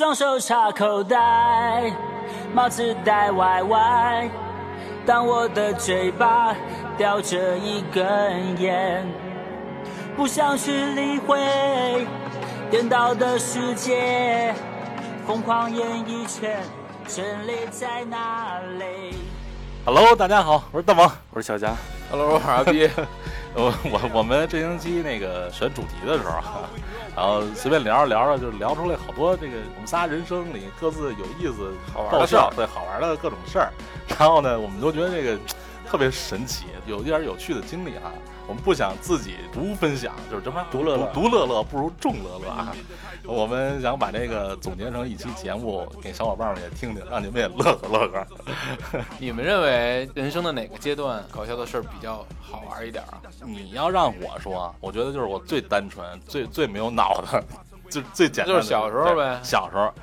[0.00, 1.92] 双手插口袋，
[2.54, 4.30] 帽子戴歪歪。
[5.04, 6.56] 当我的嘴巴
[6.96, 9.06] 叼着一根烟，
[10.16, 11.36] 不想去理会
[12.70, 14.54] 颠倒的世界，
[15.26, 16.62] 疯狂演一圈，
[17.06, 19.18] 真理在哪里
[19.84, 21.12] ？Hello，大家好，我是大王。
[21.30, 21.74] 我是小佳
[22.10, 22.88] ，Hello，我是阿逼。
[23.54, 26.70] 我我我们这星期那个选主题的时候啊，
[27.16, 33.72] 然后随便聊着聊着，就聊出来好多这个我们仨人生里各自有意思、好玩的事儿对好玩的各种事儿。
[34.18, 35.38] 然后呢，我们都觉得这个
[35.88, 38.12] 特别神奇，有一点有趣的经历啊。
[38.50, 42.74] 我们不想自己独分享，就是什么独乐乐独乐乐不如众乐乐啊。
[43.24, 48.26] 我们想把这个总结成一期节目，给小伙伴们也听听，让你们也乐呵乐呵。
[49.20, 53.22] 你们认为人生的哪个阶段搞笑的事儿比较好玩一点啊？
[53.46, 57.44] 你要让我说，我觉得就是我最单纯、最最没有脑的，
[57.88, 59.94] 就最简单的，就是小时候呗小时候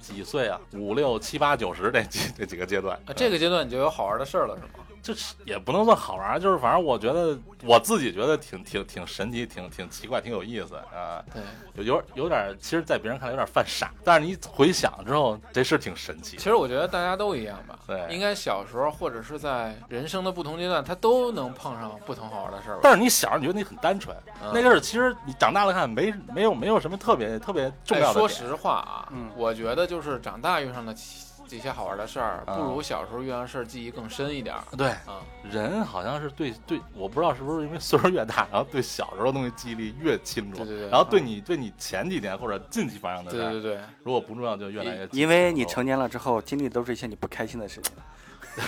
[0.00, 0.58] 几岁啊？
[0.72, 4.68] 五六七八九十这几这几个阶段，啊，这个阶段你就有好玩的事儿了是吗？
[5.02, 11.24] 就是也不能算好玩，就是反正我觉得我自己觉得挺挺挺神奇、挺挺奇怪、挺有意思啊。
[11.32, 16.44] 对，有有有点，其实，在别人看来有点犯傻，但是你回想之后，这是挺神奇其。
[16.44, 17.78] 实我觉得大家都一样吧。
[17.86, 22.80] 对应该小时候或者是在人生的不同阶段，他都能碰上不同好玩的事儿吧。
[22.82, 28.10] 但是你小时候你觉得你很单纯，嗯那个儿其实你长大了看没没有没有什么特别特别重要的。
[28.10, 34.62] 哎说实话啊，嗯我觉得就是长大遇上的其这些好玩的事儿，嗯不如小时候遇上的事儿记忆更深一点儿。
[34.76, 47.92] 对，啊，人好像是对对，我不知道是不是因为岁数越大，然后对小时候的东西记忆力越清楚，对对对然后对你对你前几年或者近期发生的事儿，对对对，如果不重要就越来越因为你成年了之后，经历都是一些你不开心的事情。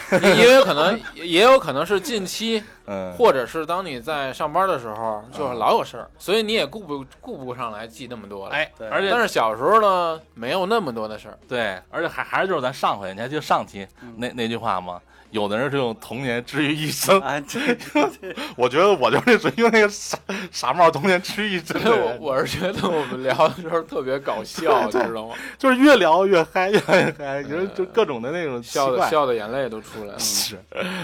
[0.37, 8.55] 也有可能，也有可能是近期， 嗯，或者是当你在上班的时候，就是老有事儿，所以你也顾不顾不上来记那么多了。
[8.55, 11.39] 哎，对而且但是小时候呢，没有那么多的事儿。
[11.49, 15.01] 对，而且还还是就是咱上回你还记得上期嗯那那句话吗？
[15.33, 17.77] 有的人是用童年治愈一生，啊，对
[18.57, 20.17] 我觉得我就是属于用那个傻
[20.53, 25.35] 傻帽童年治愈一生的我人， 我是觉得我们聊的时候特别搞笑，你知道吗？
[25.59, 28.63] 就是越聊越嗨，越来越嗨，就是就各种的那种。
[28.63, 30.19] 笑的笑的眼泪都出来了。
[30.21, 30.57] 是，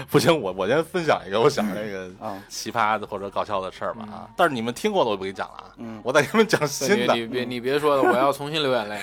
[0.09, 4.29] 不行，我我先分享一个我想那个啊奇葩的或者搞笑的事儿吧啊！
[4.37, 8.99] 但是你们听过的我不给你讲了啊，嗯我再给你们讲新的你，别你别说了，我要重新流眼泪。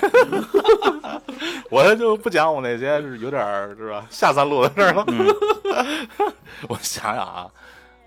[1.68, 5.04] 我就不讲我那些是有点儿是吧下三路的事儿了。
[5.18, 6.08] 嗯
[6.68, 7.50] 我想想啊，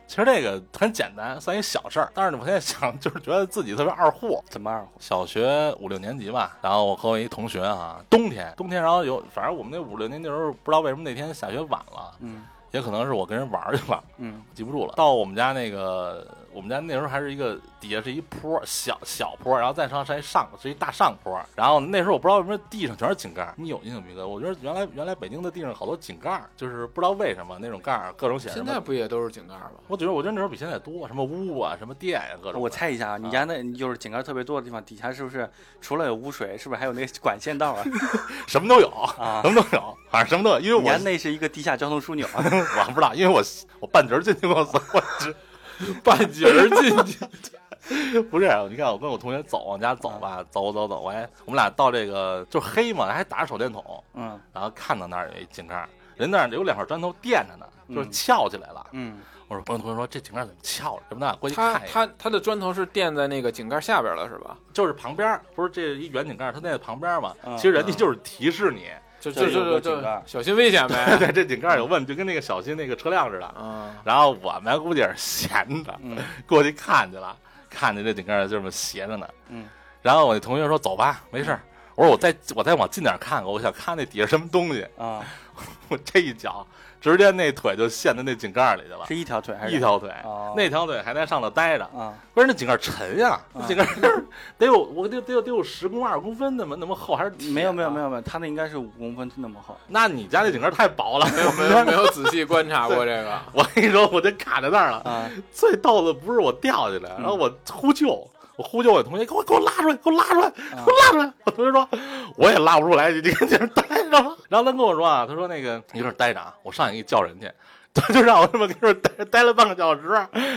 [0.07, 4.43] 其实这个很简单，算一小事儿，但是我现在想 就是觉得自己特别二货。
[4.49, 4.87] 怎么二货？
[4.99, 14.93] 小学五六年级吧，然后我和我一同学啊，冬天冬天，然后有反正我们那五六年级时候，不知道为什么那天下学晚了，嗯也可能是我跟人玩去了，嗯记不住了。
[14.95, 16.25] 到我们家那个，
[16.59, 21.41] 我们家那时候还是一个底下是一坡，小小坡，然后再上是一上是一大上坡。
[21.55, 24.27] 然后那时候我不知道为什么地上全是井盖，你有印象没哥？
[24.27, 28.65] 我觉得原来原来北京的地上好多井盖，就是不知道为什么那种盖儿各种写什现。
[28.65, 29.71] 在不也都是井盖吗？
[29.87, 32.61] 我觉得我觉得那时候比现在多，什么屋啊，什么电呀、各种。
[32.61, 35.49] 我猜一下啊，你家那就是井盖特别多的地方，底下是不是
[35.79, 37.83] 除了有污水，是不是还有那个管线道啊？
[38.47, 40.59] 什么都有，啊什么都有，反正什么都有。
[40.59, 42.43] 因为我家那是一个地下交通枢纽啊。
[42.43, 43.41] 我不知道，因为我
[43.79, 45.33] 我半截儿进去过，所以我知
[46.03, 58.85] 半截儿进去， 不是，你看我跟我同学走往家走吧，走走走，我还我们俩到这个就黑嘛，还打着手电筒，嗯然后看到那儿有一井盖，人那儿有两块砖头垫着呢，就是嗯翘起来了。
[58.91, 61.03] 嗯，我说我同学说这井盖怎么翘着？
[61.09, 61.91] 咱们俩过去它看一眼。
[61.93, 64.57] 它它的砖头是垫在那个井盖下边了，是吧？
[64.73, 67.33] 就是旁边不是这一圆井盖儿，它那旁边嘛。
[67.45, 68.89] 嗯其实人家就是提示你，
[69.19, 71.17] 就就就就小心危险呗。
[71.19, 73.55] 对这井盖有问题，就跟那个小心那个车辆似的。
[73.59, 77.35] 嗯，然后我们估计也是闲的，嗯过去看去了，
[77.69, 79.27] 看见这井盖就这么斜着呢。
[79.49, 79.67] 嗯，
[80.01, 81.61] 然后我那同学说：“走吧，没事儿。”
[81.95, 84.87] 我说：“我再我再往近点看看，我想看那底下什么东西。
[84.97, 85.21] 啊，
[85.89, 86.65] ”我这一脚，
[87.01, 91.85] 直接那腿就陷在那井盖里去了，是一条腿还是一条腿，哦那条腿还在上头待着。
[91.85, 92.13] 啊？
[92.33, 94.23] 不是那井盖沉呀，那啊井盖儿
[94.57, 98.09] 得有我得得有得有十公二十公分那么那么厚，还是铁没有没有没有。
[98.09, 99.77] 没有，他那应该是五公分那么厚。
[99.87, 103.39] 那你家那井盖太薄了， 没有没有没有仔细观察过这个。
[103.53, 104.97] 我跟你说，我就卡在那儿了。
[104.99, 108.27] 啊，最逗的不是我掉下来，然后我呼救，
[108.59, 111.33] 我呼救我同学，给我给我拉出来，给我拉出来，给我拉出来。
[111.45, 111.87] 我同学说，
[112.35, 114.35] 我也拉不出来，你你跟这待着吧。
[114.49, 117.49] 然后他跟我说啊，他说那个你搁这待着啊，我上去给你叫人去。
[117.93, 120.01] 他就让我这么跟这儿待待了半个小时，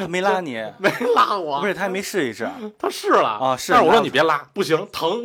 [0.00, 5.24] 他没拉你，没拉我，不是他还没试一试他试了啊是但是我说你别拉，不行，疼，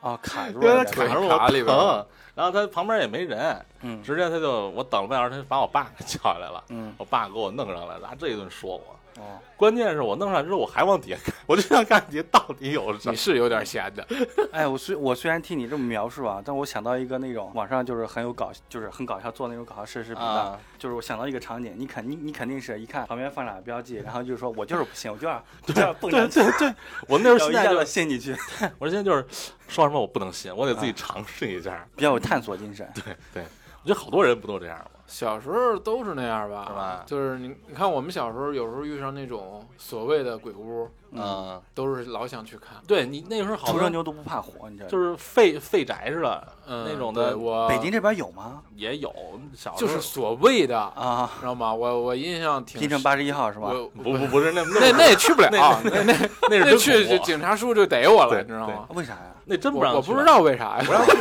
[0.00, 2.04] 啊，卡住了卡住我卡里边疼。
[2.34, 6.64] 然后他旁边也没人，嗯直接他就我等了半小时，他就把我爸给 叫下来了。
[6.70, 8.96] 嗯，我爸给我弄上来，拿这一顿说我。
[9.20, 13.12] 哦，关键是我弄上之后，我还往底下看，我就想看底下到底有什么。
[13.12, 14.06] 你是有点闲的，
[14.50, 26.74] 哎，我虽我虽然听你这么描述啊，但我想到一个那种网上就是很有搞，就是很搞笑做那种搞笑视视频的，啊就是我想到一个场景，你肯你你肯定是一看旁边放俩标记，然后就是说我就是不信，我就要 就要蹦去，对对，
[27.06, 28.34] 我那时候然后一下子心态就要，陷进去，
[28.78, 29.26] 我现在就是
[29.68, 31.86] 说什么我不能信，我得自己尝试一下。
[31.94, 32.88] 比较有探索精神。
[32.94, 33.42] 对对，
[33.82, 34.99] 我觉得好多人不都这样吗？
[35.10, 36.64] 小时候都是那样吧？
[36.68, 42.76] 是吧就是你你看我们小时候有时候遇上那种所谓的鬼屋，嗯，都是老想去看。
[42.86, 44.90] 对你那时候好多出生牛都不怕火，你知道吗？
[44.90, 48.62] 就是废废宅似的嗯，那种的我北京这边有吗？
[48.76, 49.12] 也有，
[49.56, 51.74] 小时候就是所谓的，啊，知道吗？
[51.74, 53.72] 我我印象挺金城八十一号是吧？
[53.96, 56.12] 不不不是那 那那也去不了，那那
[56.48, 58.86] 那那是去警察叔就逮我了，你知道吗？
[58.90, 59.34] 为啥呀？
[59.44, 61.12] 那真不让去我我不知道为啥呀不，让去。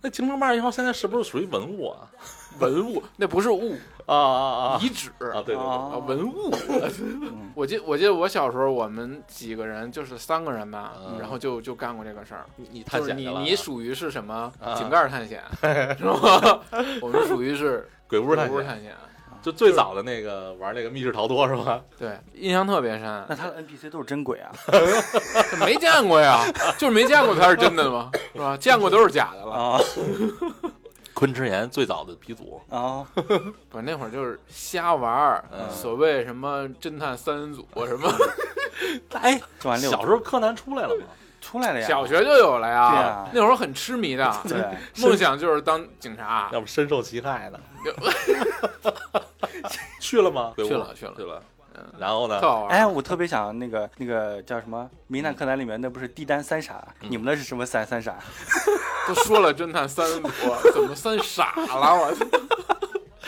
[0.00, 2.08] 那京城八十一号现在是不是属于文物啊？
[2.60, 4.42] 文物 那不是物，啊啊
[4.74, 5.42] 啊遗址啊！
[5.44, 6.50] 对对对，啊啊，文物。
[7.54, 12.44] 我记我记得我小时候，我们几个人就是三个人吧，嗯然后就就干过这个事儿。
[12.56, 15.42] 你你探就是你险去了你属于是什么啊井盖探险
[15.98, 16.60] 是吗？
[17.00, 18.94] 我们属于是鬼屋屋探险，探险。
[19.42, 21.80] 就最早的那个玩那个密室逃脱是吧？
[21.98, 24.50] 对，印象特别深那，他的 NPC 都是真鬼啊？
[25.64, 26.44] 没见过呀，
[26.78, 28.10] 就是没见过才是真的吗？
[28.32, 28.56] 是吧？
[28.56, 29.52] 见过都是假的了。
[29.52, 29.80] 啊
[31.14, 33.04] 昆池岩最早的鼻祖，啊！
[33.68, 38.08] 不，那会儿就是瞎玩儿，嗯所谓什么侦探三人组什么，
[39.20, 39.40] 哎，
[39.80, 41.06] 小时候柯南出来了吗？
[41.40, 43.28] 出来了呀，小学就有了对呀呀。
[43.32, 44.64] 那会儿很痴迷的，对，
[45.02, 46.50] 梦想就是当警察。
[46.52, 47.58] 要不深受其害呢？
[50.00, 50.52] 去了吗？
[50.56, 51.42] 去了去了去了
[51.74, 51.84] 嗯。
[51.98, 52.40] 然后呢。
[52.68, 58.16] 哎，我特别想那个那个叫什么《名侦探柯南》里面那不是地单三傻，你们那是什么三三傻？
[59.06, 60.28] 都说了侦探三人组，
[60.72, 61.94] 怎么三傻了？
[61.94, 62.26] 我操！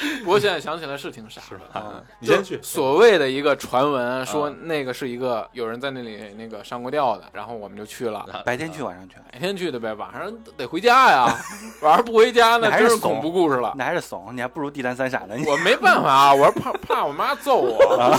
[0.25, 1.79] 不过现在想起来是挺傻的。
[1.81, 2.59] 啊， 你先去。
[2.63, 8.25] 所谓的一个传闻说啊那个是一个有人在那里那个上过吊的，然后我们就去了。
[8.45, 11.37] 白天去晚上去，白天去的呗，晚上得回家呀。
[11.83, 13.73] 晚上不回家那真是恐怖故事了。
[13.77, 15.35] 你还是怂，你还不如地摊三傻呢。
[15.47, 18.17] 我没办法啊，我是怕怕我妈揍我，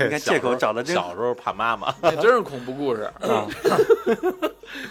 [0.00, 3.02] 你看借口找的真小时候怕妈妈，那真是恐怖故事。
[3.20, 3.46] 啊！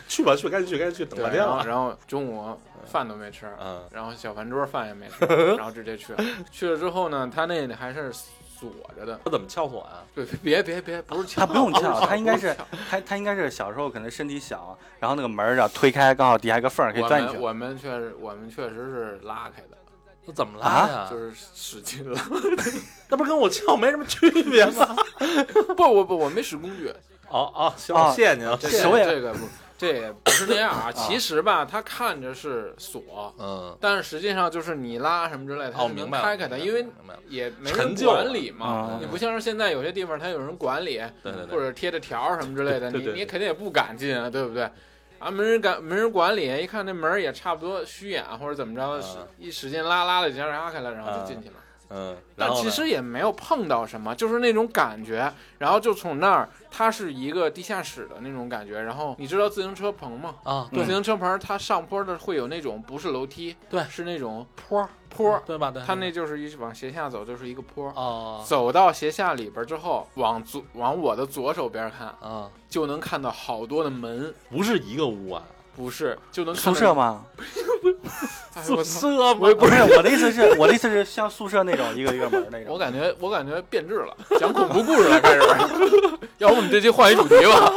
[0.07, 1.63] 去吧去，赶紧去，赶紧去，等对，半天了。
[1.65, 5.25] 然后中午饭都没吃，嗯然后小饭桌饭也没吃，
[5.57, 6.23] 然后直接去了。
[6.51, 9.19] 去了之后呢，他那里还是锁着的。
[9.23, 10.03] 他怎么撬锁啊？
[10.13, 12.55] 对，别别别，不是撬他不用撬，他应该是
[12.89, 17.37] 他他应该是小时候可能身体小，然后那个门儿啊推开，刚好底下一个缝儿可以钻进去。
[17.37, 19.77] 我们确实我们确实是拉开的，
[20.25, 21.07] 他怎么拉呀？
[21.09, 22.21] 就是使劲拉。
[23.09, 24.95] 那不是跟我撬没什么区别吗？
[25.75, 26.89] 不，我不我没使工具，
[27.29, 28.57] 哦哦，行，谢谢您啊。
[28.61, 29.39] 这手也个这个不
[29.81, 30.91] 这也不是那样啊。
[30.93, 36.85] 其实吧，它看着是锁，嗯，但是实际上就是你拉什么之类的，它能开开的，因为
[37.27, 38.99] 也没人管理嘛嗯。
[39.01, 44.69] 你不像是现在有些地方它有人管理，对对对或者贴着条什么之类的，你你肯定也不敢进啊，对不对？
[45.17, 49.03] 啊，没人敢，没人管理，一看那门也差不多虚掩或者怎么着，
[49.39, 51.55] 一使劲拉拉的一下拉开了，然后就进去了。
[51.93, 60.35] 嗯，但其实也没有碰到什么，就是那种感觉，然后就从那儿，它是一个地下室的那种感觉，然后你知道自行车棚吗？
[60.43, 65.69] 啊，对自行车棚它上坡的会有那种不是楼梯，对是那种坡坡，对吧？
[65.69, 67.89] 对，它那就是一往斜下走就是一个坡。
[67.89, 75.43] 哦走到斜下里边之后，往左往我的左手边看，啊，就能看到好多的门，不是一个屋啊，
[75.75, 76.93] 不是就能看到宿舍？
[76.93, 77.25] 吗？
[78.53, 78.99] 哎呦我操！
[78.99, 82.73] 舍我不是，我的意思是，我的意思是像宿舍那种一个一个门那种。
[82.73, 85.41] 我感觉我感觉变质了，讲恐怖故事了开始。
[86.37, 87.73] 要不我们这期换一主题吧？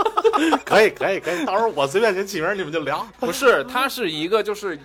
[0.64, 4.78] 可以可以可以，到时候我随便给起名，你们就聊不是，它是一个就是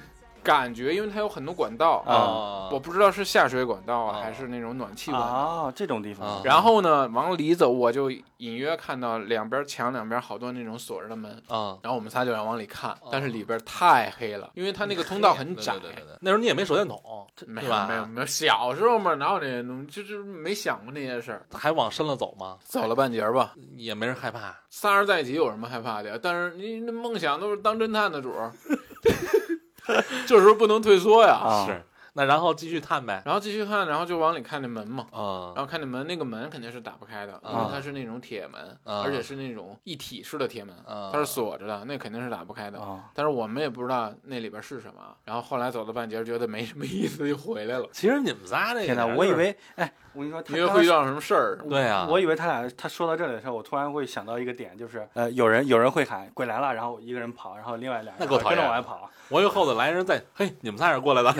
[0.49, 5.27] 感觉，因为它有很多管道，啊我不知道是下水管道啊还是那种暖气管道。
[5.27, 6.43] 啊，这种地啊方。
[6.43, 11.77] 然后呢，往里走，我就隐约看到两边墙两边好多那种锁着的门，啊。
[11.83, 15.73] 然后我们仨就想往里看，但是里边太黑了，因为它那个通道很窄。
[15.73, 16.99] 对对对对对那时候你也没手电筒，
[17.45, 21.45] 没对吧有没有没有，小时候嘛哪有那些东西，就是没想过那些事儿。
[21.53, 22.57] 还往深了走吗？
[22.63, 24.55] 走了半截儿吧，也没人害怕。
[24.71, 26.19] 仨人在一起有什么害怕的呀？
[26.21, 28.51] 但是你那梦想都是当侦探的主儿，
[30.27, 31.33] 这时候不能退缩呀。
[31.33, 31.81] 啊是，
[32.13, 33.21] 那然后继续探呗。
[33.25, 35.05] 然后继续看，然后就往里看那门嘛。
[35.13, 42.79] 嗯然后看那门，那个门肯定是打不开的，因啊为它是那种铁门，啊而且是那种一体式的铁门，啊它是锁着的，那肯定是打不开的。
[42.79, 47.87] 啊，但是我们也不知道那里边是什么，然后后来走到半截，觉得没什么意思，就回来了。
[47.91, 49.05] 其实你们仨这个，天哪！
[49.05, 51.57] 我以为，哎，我跟你说，因为会遇到什么事儿？
[51.69, 59.09] 对啊，我以为他俩他说到这里的时候，我突然会想到一个点，就是呃，有人有人会喊鬼来了，然后一个人跑，然后另外两个人跟着往外跑。
[59.29, 61.31] 我以为后头来人在， 嘿，你们仨人过来的，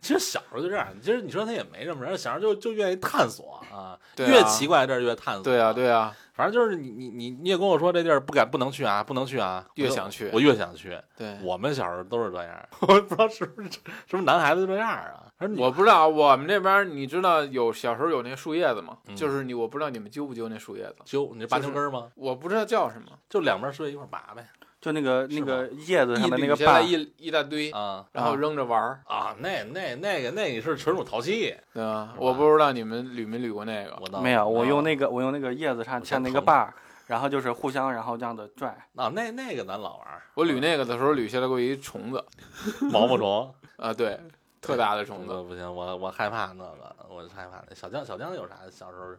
[0.00, 5.44] 其实小时候就这样，其实你说他也没什么人，小时候就就愿意探索啊，对啊越奇怪的地儿越探索。
[5.44, 10.96] 对啊，，对啊，反正就是你你你你也跟我说这地儿不敢不能去啊，不能去啊，越想去我越想去。
[11.16, 11.36] 对。
[11.42, 13.80] 我们小时候都是这样， 我不知道是不是是
[14.10, 15.24] 不是男孩子就这样啊？
[15.56, 18.96] 我不知道，我们这边你知道有小时候有那树叶子吗？
[19.08, 22.06] 嗯就是你，我不知道你们揪不揪那树叶子，揪你是拔牛根儿吗？
[22.14, 24.46] 我不知道叫什么，就两边树叶一块拔呗。
[24.88, 32.14] 就那个那个叶子上的那个把，下来一一大堆，啊然后扔着玩儿，啊，那那那个那个是纯属淘气，对吧？
[32.16, 36.74] 我不知道你们捋没捋过那个，我倒没有，我用那个个我用那个叶子上我像那个把儿，
[37.06, 38.68] 然后就是互相然后这样的拽。
[38.96, 42.24] 啊，那那个咱老玩儿，我捋那个的时候捋下来过一虫子，
[42.90, 43.54] 毛毛虫。
[43.76, 44.18] 啊，对，
[44.60, 49.14] 特大的虫子，不行，我我害怕那个，我害怕那小江小江有啥小时候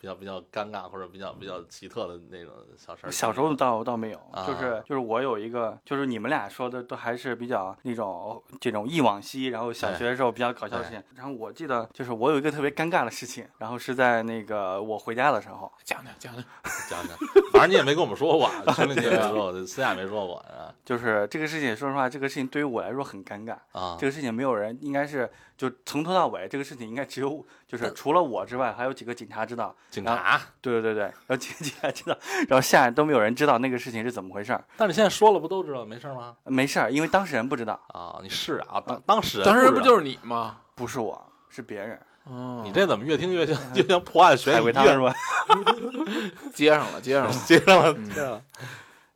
[0.00, 3.10] 比较比较尴尬或者比较比较奇特的那种小事儿？
[3.10, 11.02] 小时候倒倒没有，啊就是就是我有一个，就是你们俩说的都还是比较那种这种忆往昔，然后小学的时候比较搞笑的事情。
[11.16, 16.32] 然后我记得就是我有一个特别尴尬的事情，然后是在那个我回家的时候，讲讲讲
[16.88, 17.16] 讲，讲讲，
[17.52, 23.56] 反正你也没跟我们说过，群里你也没说过，私下没说过啊就是这个事情，说实话，这个事情对于我来说很尴尬。
[23.72, 25.28] 啊这个事情没有人应该是
[25.58, 29.74] 就从头到尾，这个事情应该只有就是除了我之外，还有几个警察知道。
[29.90, 30.40] 警察。
[30.62, 32.16] 对对对对，然后几个 警察知道，
[32.48, 34.64] 然后下来都没有人知道那个事情是怎么回事儿。
[34.76, 36.36] 但是你现在说了，不都知道没事儿吗？
[36.44, 40.58] 没事儿，因为当事人不知道，啊，你是啊，当当事人当事人不就是是你吗？
[40.76, 42.00] 不是我，是别人。
[42.30, 45.12] 哦，你这怎么越听越像越像破案悬海疑越龟汤是吧？
[46.54, 48.42] 接上了，接上了， 接上了，嗯接上了。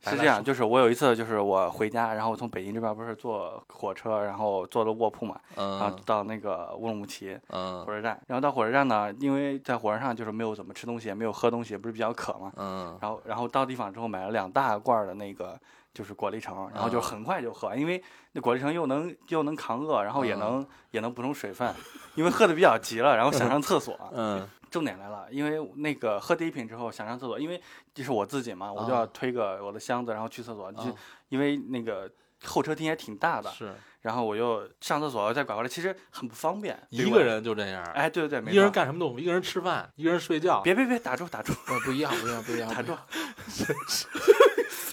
[0.04, 5.99] 是这样，就是我有一次，就是我回家，然后我从北京这边不是坐火车，然后坐的卧铺嘛，然后嗯。
[6.04, 7.85] 到那个乌鲁木齐嗯。
[7.85, 12.99] 火车站，然后到火车站呢，因为在火车上就是没有怎么吃东西，也没有喝东西，不是比较渴嘛，嗯。
[13.00, 15.56] 然后然后到地方之后买了两大罐儿的那个
[15.94, 20.38] 就是果粒橙，然后就啊很快就喝完，因为那果粒橙又能又能扛饿，然后也嗯。
[20.40, 21.73] 能也能补充水分，
[22.16, 27.61] 因为喝的比较急了，然后想上厕所，嗯重点来了，因为那个喝第一瓶之后想上厕所，因为
[27.95, 29.09] 这是我自己嘛，我就要啊。
[29.12, 30.95] 推个我的箱子，然后去厕所，就啊。
[31.29, 32.11] 因为那个
[32.45, 33.75] 候车厅也挺大的，是。
[34.00, 36.76] 然后我又上厕所再拐过来，其实很不方便。
[36.88, 42.97] 一个，人就这样，哎，对对对，没一个人干什么都不，一个人吃饭，一个人睡觉，别别别，打住打住不不一样，不一样，不一样， 打住，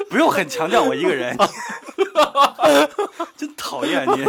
[0.09, 1.35] 不用很强调我一个人，
[3.35, 4.25] 真讨厌你。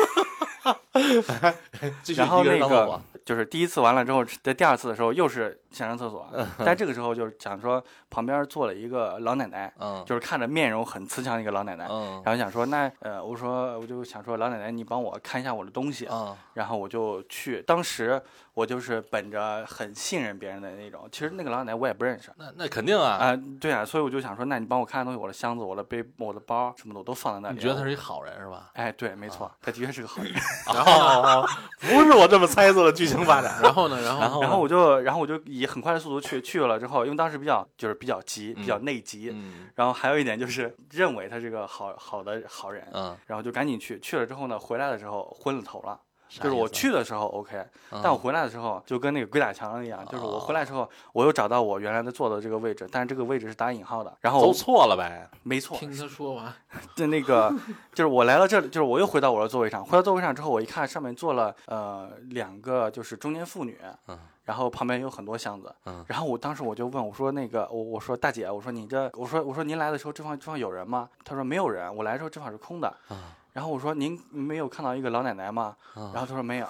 [2.15, 3.03] 然后一个人那个。
[3.25, 18.21] 就是第一次完了之后，在第二次的时候又是想上厕所，嗯但这个时候就是想说旁边坐了一个老奶奶，嗯就是看着面容很慈祥的一个老奶奶，嗯然后想说那呃，我说我就想说老奶奶你帮我看一下我的东西，嗯然后我就去，当时
[18.55, 22.31] 我就是本着很信任别人的那种，其实那个老奶奶我也不认识。
[22.37, 27.55] 那那肯定啊，啊、对啊，所以我就想说，那你帮我看看东西，我的箱子、我的背、我的包什么的，我都放在那里。
[27.55, 28.71] 你觉得他是一好人是吧？
[28.75, 30.33] 哎，对，没错，他的确是个好人。
[30.75, 31.47] 然后
[31.79, 33.59] 不是我这么猜测的剧情发展。
[33.63, 34.01] 然后呢？
[34.03, 45.99] 然后然后然后我就，然后我就以很快的速度去去了之后，因为当时比较就是比较急，比较嗯内急，嗯然后还有一点就是认为他是个好好的好人，嗯，然后就赶紧去，去了之后呢，回来的时候昏了头了。
[46.31, 47.59] 啥就是我，去的时候 OK，
[47.91, 48.01] 嗯。
[48.03, 55.29] 但我回来的时候就跟那个鬼打墙一样，就是我回来之后，我又找到我原来的坐的这个位置，但是这个位置是打引号的，然后走后错了呗。
[55.43, 56.55] 没错，听他说完，
[56.95, 57.53] 就那个
[57.93, 64.17] 就是我来到这里，就是我又回到我的座位上，回到座位上之后，我一看上面坐了呃两个就是中年妇女，嗯。
[64.43, 66.05] 然后旁边有很多箱子，嗯。
[66.09, 71.09] 然后我当时我就问我说那个我我说大姐，我说你这我说我说您来的时候这方这方有人吗？
[71.25, 72.89] 她说没有人，我来的时候这方是空的。
[73.09, 75.75] 啊然后我说您没有看到一个老奶奶吗？
[75.95, 76.67] 啊然后他说没有，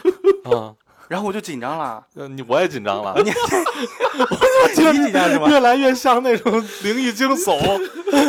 [0.56, 0.74] 啊！
[1.08, 3.30] 然后我就紧张了，呃你我也紧张了，你
[4.92, 5.48] 你紧张是吧？
[5.48, 7.54] 越来越像那种灵异惊悚。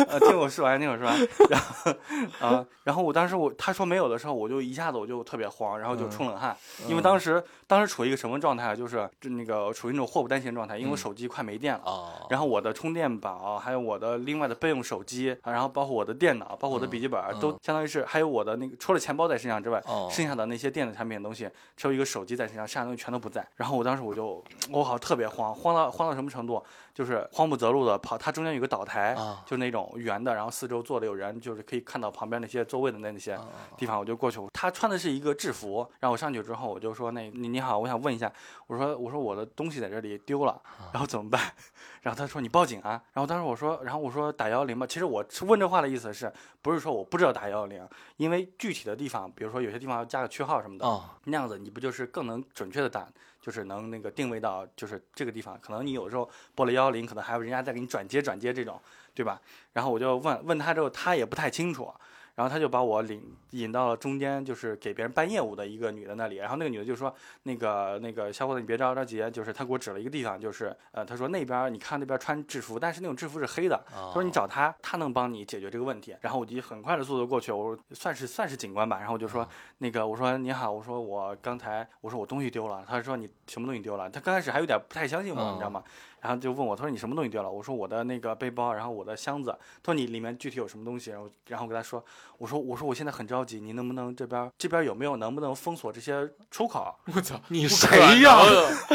[0.08, 1.92] 呃，听我说完，听我说完，然后
[2.40, 6.56] 啊、然后我当时我他说没有的时候，我就一下子我就特别慌，然后就冲冷汗，
[6.88, 11.82] 因为当时当时处于一个什么状态，就是就那个处于那种祸不单行状态，因为我嗯手机快没电了。
[11.84, 23.46] 哦，然后我的充电宝，还有我的另外的备用手机，啊然后包括我的电脑，包括我的笔记本，嗯都相当于是还有我的那个除了钱包在身上之外，哦剩下的那些电子产品的东西，只有一个手机在身上，剩下的东西全都不在。
[23.56, 26.62] 然后我当时我就我好特别慌，慌到慌到什么程度？
[26.96, 33.38] 就是慌不择路的跑，它中间有个岛台，啊就是那种圆的，然后四周坐的有人，就是可以看到旁边那些座位的那那些
[33.76, 34.40] 地方，我就过去。
[34.54, 38.32] 他穿的是一个制服，然后我上去之后，我就说：“那你你好，我想问一下，
[38.66, 40.58] 我说我说我的东西在这里丢了，
[40.90, 41.38] 然后怎么办？”
[42.00, 44.86] 然后他说：“你报警啊。”然后当时我说，然后我说打幺幺零吧。
[44.86, 47.86] 其实我问这话的意思是不是说我不知道打幺幺零？
[48.16, 53.06] 因为具体的地方，比如说有些地方要加个区号什么的，哦，那样子你不就是更能准确的打，
[53.46, 55.56] 就是能那个定位到就是这个地方。
[55.60, 58.80] 可能你有时候拨了幺幺零，可能还有人家再给你转接转接这种，
[59.14, 59.40] 对吧？
[59.72, 61.94] 然后我就问问他之后，他也不太清楚。
[62.36, 63.20] 然后他就把我领
[63.52, 66.36] 引到了中间，就是给别人办业务的一个女的那里。
[66.36, 67.12] 然后那个女的就说
[67.44, 73.82] ：“那个那个小伙子，你别着着急，就是他给我指了一个地方，就是呃，他说那边你看那边穿制服，但是那种制服是黑的。
[73.90, 78.98] 他说你找他，他能帮你解决这个问题。”然后我就很快的速度过去，我算是算是警官吧。
[78.98, 85.82] 然后我就说：“那个我说你好，我说我刚才我说我东西丢了。”他说：“你什么东西丢了？”他刚开始还有点不太相信我，你知道吗？
[86.26, 87.48] 然后就问我，他说你什么东西丢了？
[87.48, 89.56] 我说我的那个背包，然后我的箱子。
[89.80, 91.12] 他说你里面具体有什么东西？
[91.12, 92.04] 然后然后我跟他说，
[92.36, 96.92] 我说我说我现在很着急，你能不能这边这边有没有能不能封锁这些出口？
[97.14, 98.40] 我操，你谁呀？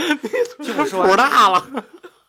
[0.62, 1.66] 听我说 火大了。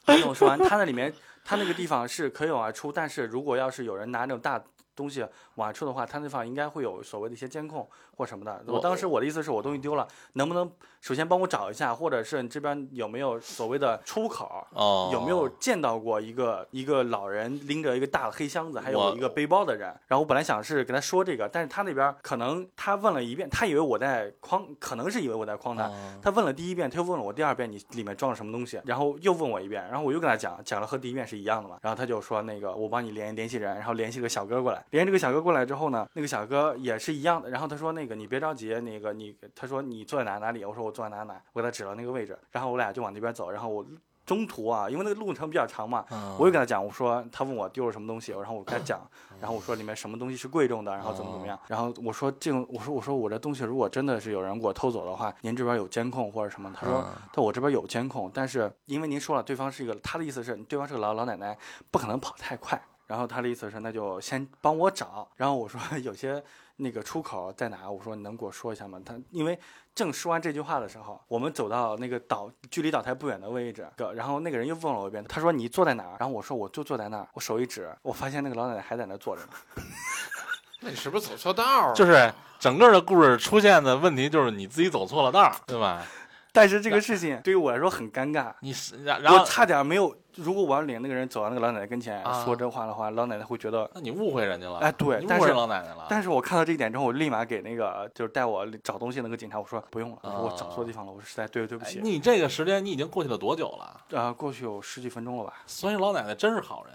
[0.07, 1.13] 听我说完，他那里面
[1.45, 4.63] 他那个地方是可以往外出，但是如果要是有人拿那种大
[4.95, 5.21] 东西
[5.57, 8.63] 往外出的话，他那地方应该会有所谓的一些监控或什么的。
[8.69, 10.71] 我当时我的意思是我东西丢了，能不能
[11.03, 14.65] 首先帮我找一下，或者是你这边有没有所谓的出口？
[14.71, 19.89] 哦，有没有见到过一个一个老人拎着一个大的黑箱子，还有一个背包的人？
[20.07, 25.89] 然后我本来想是跟他说这个，但是他那边可能他问了一遍，他以为我在诓，可能是以为我在诓他。
[25.89, 25.93] 哦
[26.23, 28.81] 他问了第一遍，他又问了我第二遍，你里面装了什么东西？
[28.85, 31.79] 然后又问我一遍，然后我又跟他讲，讲了和第一遍是一样的嘛。
[31.83, 34.85] 然后他就说那个我帮你联联系人，然后联系个小哥过来。
[34.91, 37.51] 联系这个小哥过来之后呢，那个小哥也是一样的。
[37.51, 40.65] 然后他说那个你别着急，那个你他说你坐在哪哪里？
[40.65, 42.39] 我说我坐在哪哪，我给他指了那个位置。
[42.51, 43.85] 然后我俩就往那边走，然后我。
[44.25, 49.01] 中途啊，因为那个路程比较长嘛，嗯我又跟他讲，我说他问我丢了什么东西，然后我跟他讲，
[49.41, 56.73] 然后我说里面什么东西是贵重的，然后怎么怎么样，然后我说这种，我说我说我这东西如果真的是有人给我偷走的话，您这边有监控或者什么？
[56.73, 61.59] 他说，嗯他说我这边有监控，但是因为您说了对方是一个，他的意思是对方是个老老奶奶，
[61.91, 62.81] 不可能跑太快。
[63.09, 66.43] 然后他的意思是那就先帮我找，然后我说 有些
[66.77, 67.91] 那个出口在哪？
[67.91, 69.01] 我说你能给我说一下吗？
[69.05, 69.59] 他因为
[69.95, 76.17] 正说完这句话的时候，我们走到那个岛距离岛台不远的位置，然后那个人又问了我一遍，他说你坐在哪儿？
[76.19, 79.49] 然后我说我就坐在那儿，我手一指，我发现那个老奶奶还在那儿坐着呢。
[80.81, 81.95] 那你是不是走错道了？
[81.97, 86.05] 就是整个的故事出现的问题就是你自己走错了道儿，对吧？
[86.55, 90.15] 但是这个事情对于我来说很尴尬，你是然后，差点没有。
[90.37, 94.79] 如果我要领那个人走到那个老奶奶跟前、啊说这话的话，老奶奶会觉得，那你误会人家了。
[94.79, 96.07] 哎对误会但是老奶奶了。
[96.09, 101.99] 但是我看到这一点之后，我立马给那个就是带我找东西那个警察，我说不用了，我说我找错地方了，我说实在对对不起。
[101.99, 104.01] 哎你这个时间你已经过去了多久了？
[104.11, 105.55] 呃，过去有十几分钟了吧？
[105.67, 106.93] 所以老奶奶真是好人。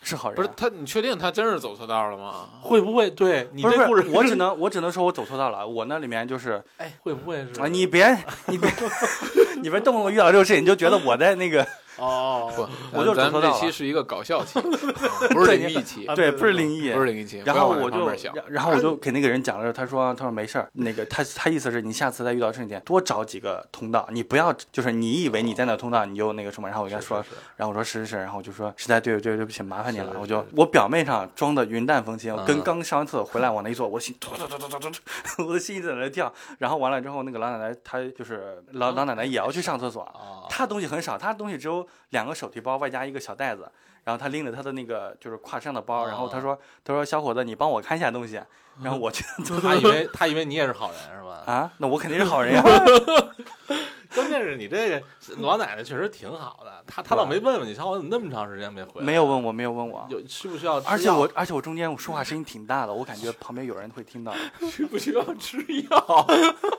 [0.00, 2.48] 是好人啊，不是他，你确定他真是走错道了吗？
[2.62, 4.02] 会不会对你不是这故事？
[4.02, 5.66] 不是，我只能我只能说我走错道了。
[5.66, 8.06] 我那里面就是 哎，会不会是啊，你别
[8.46, 8.70] 你别
[9.60, 11.66] 你别动不动遇到这个事情，你就觉得我在那个
[11.98, 13.60] 哦，不，我就咱们这走错道了。
[13.60, 14.60] 期是一个搞笑期，
[15.30, 17.42] 不是灵异期，对，不是灵异，不是灵异期。
[17.44, 27.24] 然后我就然然后我就给那个人讲了，他说他说没事儿，那个他他意思是你下次再遇到这种点多找几个通道，你不要就是你以为你在那通道你就那个什么，然后我跟他说，
[27.56, 32.44] 然后我说是是是，然后我就说实在对对对不起麻烦你了，我就我表面上装的云淡风轻，嗯。
[32.46, 43.70] 跟刚上完厕所回来往那一坐，我心突突突突突突突，我的心一直在那跳，然后完了之后那个老奶奶她就是老老奶奶也要去上厕所，啊，她东西很少，她东西只有两个手提包外加一个小袋子，
[44.04, 48.40] 然后他拎着他的那个就是挎上的包，然后他说他说小伙子你帮我看一下东西，
[48.82, 49.22] 然后我就
[49.60, 51.42] 他以为他以为你也是好人是吧？
[51.46, 52.62] 啊，那我肯定是好人呀
[54.14, 55.02] 关键是你这个
[55.36, 59.06] 老奶奶确实挺好的，她她倒没问问你，小伙子怎么那么长时间没回来？
[59.06, 60.06] 没有问我没有问我。
[60.08, 60.90] 有需不需要吃药？
[60.90, 64.34] 而且我，而且我中间我说话声音挺大的，我感觉旁边有人会听到。
[64.72, 65.58] 需不需要吃
[65.90, 66.26] 药？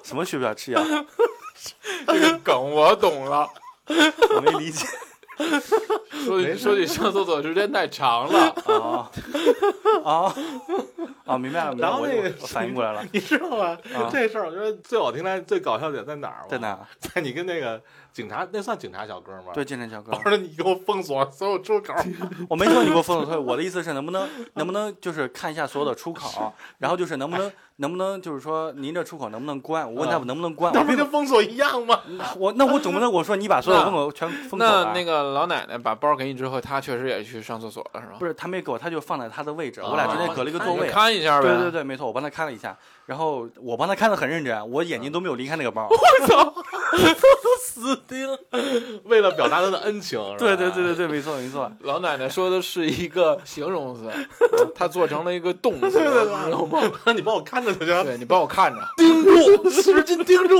[0.03, 0.81] 什么需不需要吃药？
[2.07, 3.47] 这个梗我懂了。
[4.35, 4.85] 我没理解。
[6.25, 9.09] 说你说你上厕所时间太长了，啊
[10.03, 10.35] 啊
[11.25, 13.67] 啊，明白了，明白了，我然后那个反应过来了，你知道吗？
[13.95, 16.47] 啊这事儿我觉得最好听的最搞笑点在哪儿吗？
[16.49, 16.57] 在？
[16.57, 16.77] 哪？
[16.99, 19.51] 在你跟那个警察，那算警察小哥吗？
[19.53, 19.63] 对，。
[19.63, 21.93] 警察小哥我，说你给我封锁所有出口。
[22.49, 29.85] 我没说你给我封锁退，我的意思是能不能能不能就是看一下所有的出口， 然后就是能不能能不能就是说您这出口能不能关？
[29.87, 31.99] 我问他啊能不能关，那不跟封锁一样吗？
[32.37, 38.15] 我那我总不能我说你把所有的封口全封锁那那个老奶奶把包给你之后，她确实也去上厕所了，是吧？
[38.19, 40.91] 不是她没给我，她就放在她的位置，啊我俩中间隔了一个座位你。
[40.91, 41.47] 看一下呗。
[41.47, 45.87] 对对对，没错，我帮她看了一下，然后我帮她看的很认真，我眼睛都没有离开那个包。
[47.69, 48.27] 死定！
[49.03, 51.71] 为了表达他的恩情，对对对对对，没错没错。
[51.81, 54.09] 老奶奶说的是一个形容词，
[54.73, 56.81] 她做成了一个动词，你知道吗？
[57.13, 58.79] 你帮我看着就行，对你帮我看着。
[58.97, 60.55] 盯住，使劲盯住。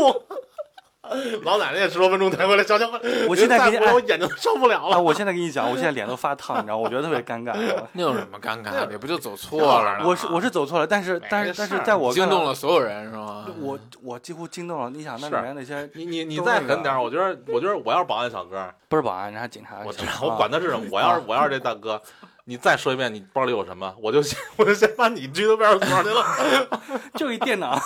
[1.43, 5.01] 老奶奶也十多分钟才回来，小家伙，我现在给你我眼睛受不了啊，了。
[5.01, 7.53] 我现在跟你讲，我现在脸都发烫，你知道吗，我觉得特别尴尬。
[7.93, 8.97] 那有什么尴尬的？
[8.99, 10.07] 不就走错了呢？
[10.07, 13.45] 我是我是走错了，但是但是但是在我惊动了所有人是吗？
[13.61, 14.89] 我我几乎惊动了。
[14.89, 22.01] 你想那里面那些你你你再狠点，我觉得我觉得我要是保安小哥，不是保安，人家警察，我知道我管他是什么，我要是我要是这大哥，
[22.45, 26.81] 你再说一遍你包里有什么，我就先我就先把你拘到派出所去了。
[27.15, 27.79] 就一电脑。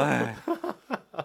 [0.00, 0.36] 哎，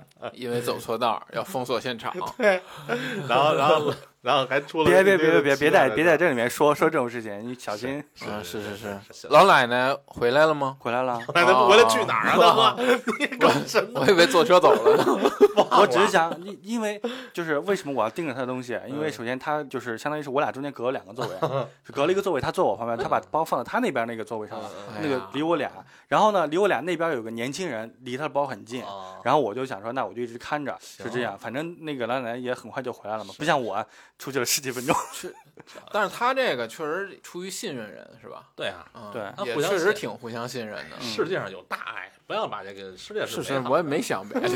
[0.33, 2.13] 因为走错道要封锁现场。
[3.27, 8.01] 然后然后然后还出了别别别别别别在别在这里面说说这种事情，你小心。
[8.21, 8.97] 啊，是是是。
[9.11, 10.77] 是老奶奶回来了吗？
[10.79, 12.73] 回来了，奶奶不回来去哪儿啊？
[12.77, 13.99] 大哥，你搞什么？
[13.99, 15.31] 我以为坐车走了呢。
[15.77, 17.01] 我只是想，因因为
[17.33, 18.79] 就是为什么我要盯着他的东西？
[18.87, 21.35] 因为首先他就是相当于是我俩中间隔了两个座位，
[21.85, 24.69] 就隔了一个座位，他坐我旁边，他把包放到他那边那个座位上了，
[25.01, 25.69] 那个离我俩。
[26.07, 28.81] 然后呢，离我俩那边有个年轻人，离他的包很近。
[28.85, 31.37] 啊然后我就想说，那我就一直看着，是这样。
[31.37, 33.85] 反正那个老奶奶也很快就回来了嘛，不像我
[34.23, 34.95] 出去了十几分钟。
[35.91, 38.43] 但是他这个确实出于信任人，是吧？
[38.55, 40.99] 对啊，嗯，对也那互相确实挺互相信任的。
[41.01, 44.49] 世界上有大爱，不要把这个世界是是，我也没想别的。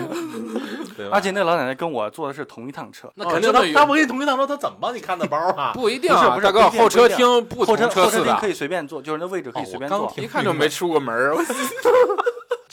[0.95, 5.73] 对而且那老奶奶跟我坐的是同一趟车，那肯定他他不跟你同一趟车，他怎么帮你看的包啊？
[5.73, 10.13] 不一定啊，不是不是大哥，后车厅不同后车后车厅可以随便坐，就是那位置可以哦随便坐。
[10.17, 11.35] 一看就没出过门儿。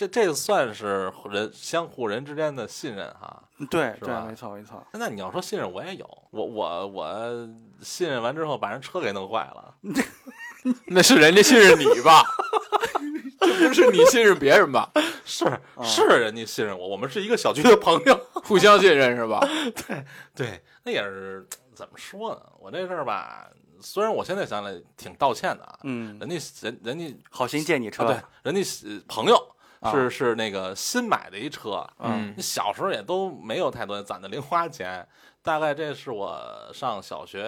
[0.09, 3.43] 这这算是人相互人之间的信任哈。
[3.71, 4.85] 对对是吧，没错没错。
[4.93, 7.49] 那你要说信任，我也有，我我我
[7.81, 9.75] 信任完之后把人车给弄坏了，
[10.87, 12.23] 那是人家信任你吧？
[13.41, 14.91] 这不是你信任别人吧？
[15.25, 15.45] 是
[15.83, 18.19] 是人家信任我，我们是一个小区的朋友。
[18.45, 19.41] 互相信任是吧？
[19.87, 22.43] 对对，那也是怎么说呢？
[22.59, 23.49] 我这事儿吧，
[23.81, 29.49] 虽然我现在想来挺道歉的啊，嗯，人家人人家好心借你车，啊，对，人家呃朋友啊
[29.91, 32.33] 是是那个新买的一车，嗯。
[32.37, 35.07] 你小时候也都没有太多攒的零花钱，
[35.43, 37.43] 大概这是我上小学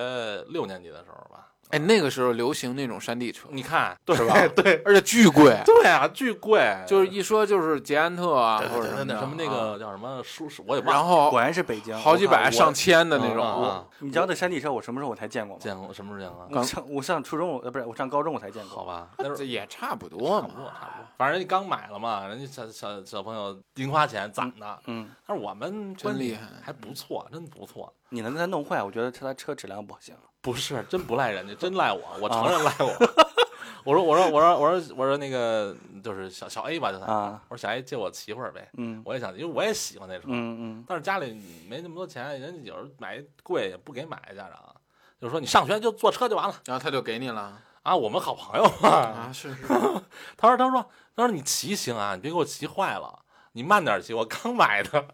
[0.49, 1.46] 六年级的时候吧。
[1.71, 10.93] 哎，那个时候流行那种山地车，你看，是吧 对而且巨贵，对啊，巨贵，就是一说就是捷安特啊，或者的对对那什么那啊个叫什么舒适，我也忘了。
[10.93, 13.65] 然后果然是北京，好几百上千的那啊种。
[13.65, 15.63] 啊你知道那山地车我什么时候我才见过吗？
[15.63, 16.61] 见过什么时候见过？
[16.61, 18.77] 我上我上初中，呃，不是我上高中我才见过。
[18.77, 20.61] 好吧，那时候这也差不多嘛差不。
[20.61, 27.93] 多差不多，反正人家刚买了嘛，人家小小小朋友零花钱攒的，嗯，但是我们真厉害还不错，真不错。
[28.11, 30.15] 你能给他弄坏，我觉得他车质量不行。
[30.47, 32.87] 不是，真不赖人家，真赖我，我承认赖我。
[33.83, 37.07] 我说，我说，我说，我说，我说那个就是小小 A 吧，就他。
[37.07, 41.33] 啊我说小 A 借我骑会儿呗，嗯我也想，因为我也喜欢那车，嗯嗯，但是家里
[41.69, 44.77] 没那么多钱，人家有时候买贵也不给买，家长
[45.21, 48.89] 就说你上学就坐车就完了然后他就给你了啊，我们好朋友嘛。
[48.89, 49.67] 啊，是是，
[50.39, 53.19] 他说，他说，他说你骑行啊，你别给我骑坏了，
[53.53, 55.05] 你慢点骑，我刚买的。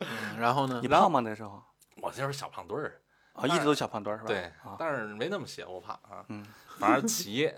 [0.00, 0.06] 嗯
[0.38, 0.88] 然后呢你？
[0.88, 1.62] 胖吗那时候？
[2.00, 3.00] 我就是小胖墩儿，
[3.32, 4.28] 啊，一直都小胖墩儿是吧？
[4.28, 6.24] 对啊，但是没那么邪乎胖啊。
[6.28, 6.44] 嗯，
[6.78, 7.50] 反正骑，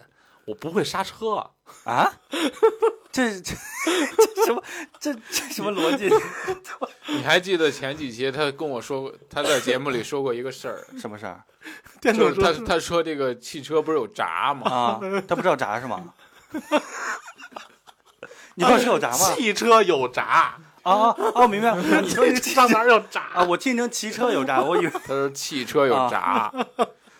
[0.46, 1.50] 我不会刹车。
[1.84, 2.12] 啊，
[3.10, 4.62] 这这这什么
[5.00, 6.10] 这这什么逻辑？
[7.08, 11.42] 你还记得前几期他跟我说过，他在节目里说过一个事儿，什么事儿
[12.00, 14.70] 电就是他他说这个汽车不是有闸吗？
[15.00, 15.00] 啊？
[15.26, 16.12] 他不知道闸是吗？
[18.56, 19.34] 你不知道是有闸吗？
[19.34, 22.00] 汽车有闸，啊啊哦，明白了。
[22.00, 23.22] 你说那个上哪儿有闸？
[23.34, 26.52] 啊，我听成骑车有闸，我以为他说汽车有闸，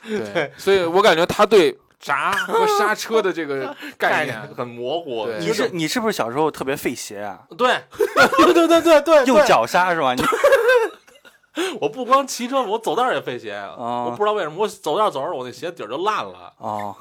[0.02, 5.26] 对，所以我感觉他对闸和 刹车的这个概概念念很模糊。
[5.40, 7.40] 你是你是不是小时候特别费鞋啊？
[7.58, 10.14] 对， 对对对对对，用脚刹是吧？
[10.14, 10.22] 你
[11.80, 13.54] 我不光骑车，我走道也费鞋。
[13.78, 16.52] 哦我不知道为什么，我走道走着，我那鞋底儿就烂了。
[16.58, 16.94] 哦，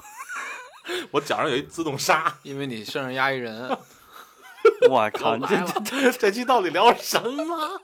[1.12, 2.32] 我脚上有一自动刹。
[2.44, 3.68] 因为你身上压一人，
[4.90, 7.82] 我靠，你这来了，这期到底聊什么？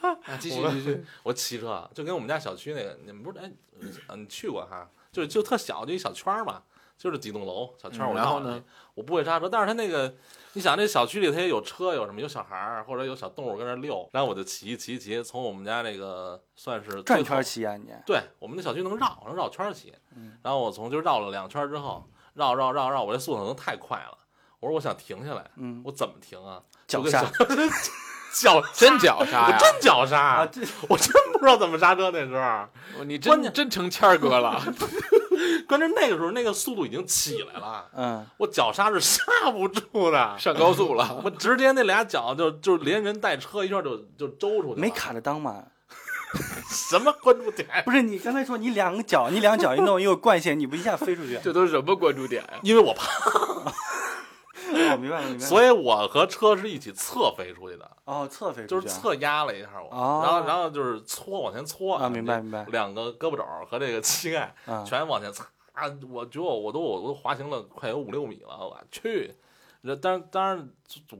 [0.00, 3.50] 啊，继续继续，我骑车就跟我们家小区那个，你们不是哎，
[4.08, 4.88] 嗯你去过哈？
[5.12, 6.62] 就是就特小，就一小圈儿嘛，
[6.96, 8.06] 就是几栋楼小圈儿。
[8.06, 8.62] 嗯我然后呢？
[8.94, 10.14] 我不会刹车，但是他那个，
[10.54, 17.92] 你想这小区里他也有车，有什么有小孩儿或者有小动物跟那儿溜，然后我就骑骑骑，从我们家那个算是转圈骑啊你？
[18.06, 19.92] 对我们那小区能绕，能绕圈儿骑。
[20.16, 24.16] 嗯然后我从就绕了两圈儿之后，绕绕绕绕，我这速度可能太快了。
[24.66, 26.60] 我说我想停下来，嗯，我怎么停啊？
[26.88, 27.22] 脚刹
[28.34, 29.56] 脚真脚刹呀！
[29.56, 33.04] 我真脚刹，啊，这我真不知道怎么刹车那时候。
[33.04, 34.60] 你关键真真成谦儿哥了，
[35.68, 41.18] 关键那个时候那个速度已经起来了，嗯，我脚刹是刹不住的， 上高速了。
[41.24, 44.76] 我直接那俩脚就就连人带车一下就就周出去了。
[44.76, 45.62] 没卡着裆吗？
[46.68, 47.66] 什么关注点？
[47.86, 51.38] 不是你刚才说你两个脚，你两脚一弄，因为惯性，你不一下飞出去？
[51.42, 52.58] 这都是什么关注点呀？
[52.62, 53.06] 因为我怕，
[54.72, 55.38] 哦，明白了，明白了。
[55.38, 65.44] 所以我和车是一起侧飞出去的，哦，侧飞出去啊就是侧压了一下我，哦然后然后就是搓往前搓啊明白明白两个胳膊肘和这个膝盖啊全往前擦，
[66.10, 69.34] 我觉得我都我都滑行了快有五六米了，我去。
[69.84, 70.68] 这当然当然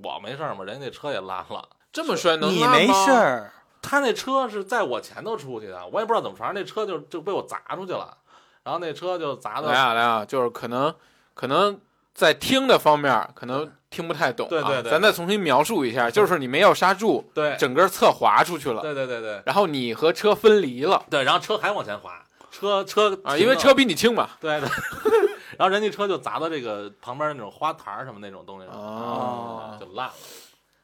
[0.02, 1.68] 我没事儿嘛，人家那车也烂了。
[1.92, 8.18] 这么摔能你没事儿，他那车是在我前头出去的，我也不知道怎么，反正那车就就被我砸出去了。
[8.64, 10.92] 然后那车就砸的来啊来啊，就是可能
[11.34, 11.80] 可能
[12.16, 14.90] 在听的方面可能听不太懂、啊，对对对。
[14.90, 17.54] 咱再重新描述一下，就是你没有刹住，对。
[17.58, 19.42] 整个侧滑出去了，对对对对。
[19.44, 21.04] 然后你和车分离了。
[21.10, 24.30] 对，然后车还往前滑，车车啊，因为车比你轻嘛。
[24.40, 24.68] 对对，
[25.58, 29.76] 然后人家车就砸到这个旁边那种花坛儿什么那种东西上，哦。
[29.78, 30.14] 就烂了。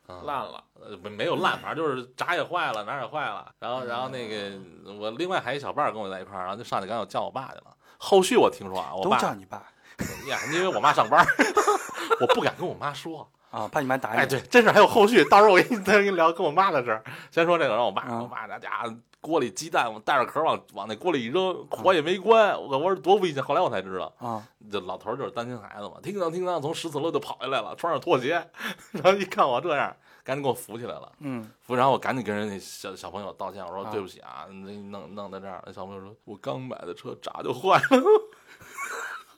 [0.08, 3.46] 啊烂了，呃，没没有烂，反正就是闸也坏了，哪儿也坏了。
[3.60, 4.52] 然后，然后那个
[5.00, 7.74] 我另外还有一小伴儿跟我在一块儿，然后就上去赶紧叫我爸去了。
[7.96, 9.62] 后续我听说啊，我都爸叫你爸
[10.28, 11.26] 呀，因为我妈上班儿，
[12.20, 13.28] 我不敢跟我妈说。
[13.50, 14.16] 啊，怕你妈打你。
[14.16, 17.04] 哎，对，这事儿还有后续，到时候我跟你再跟你聊跟我妈的事儿。
[17.30, 23.42] 先说这个，让我爸，嗯我妈那家伙锅里鸡蛋，我带着壳往往那锅里一扔，火也没关，我我说多危险。
[23.42, 28.42] 后来我才知道，啊，这老头儿就是担心孩子嘛，叮当叮当从十四楼就跑下来了，穿上拖鞋，
[28.92, 31.12] 然后一看我这样，赶紧给我扶起来了。
[31.18, 35.62] 嗯，扶，然后我赶紧跟人家小小朋友道歉，我说啊对不起啊，那弄弄到这儿。
[35.66, 38.02] 那小朋友说，我刚买的车闸就坏了。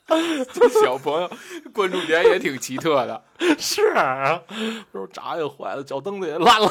[0.53, 1.29] 这小朋友
[1.73, 3.23] 关注点也挺奇特的。
[3.57, 4.55] 是啊，他
[4.91, 6.69] 说闸也坏了，脚蹬子也烂了。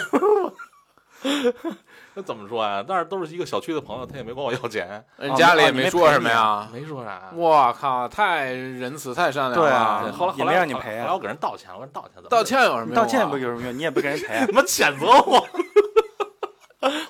[2.17, 2.85] 那怎么说呀？
[2.87, 6.69] 但是都是一个小区的朋友，他也没管我要钱，人家里也没说什么呀。
[6.73, 7.33] 没说啥。
[7.35, 9.69] 我靠，太仁慈，太善良了。
[9.69, 12.97] 对啊对后来也没后来让你赔啊后来我给人道歉，我跟人道歉怎么道歉有什么用啊？
[12.97, 13.77] 道歉不有什么用？
[13.77, 15.41] 你也不给人赔啊他妈谴责我。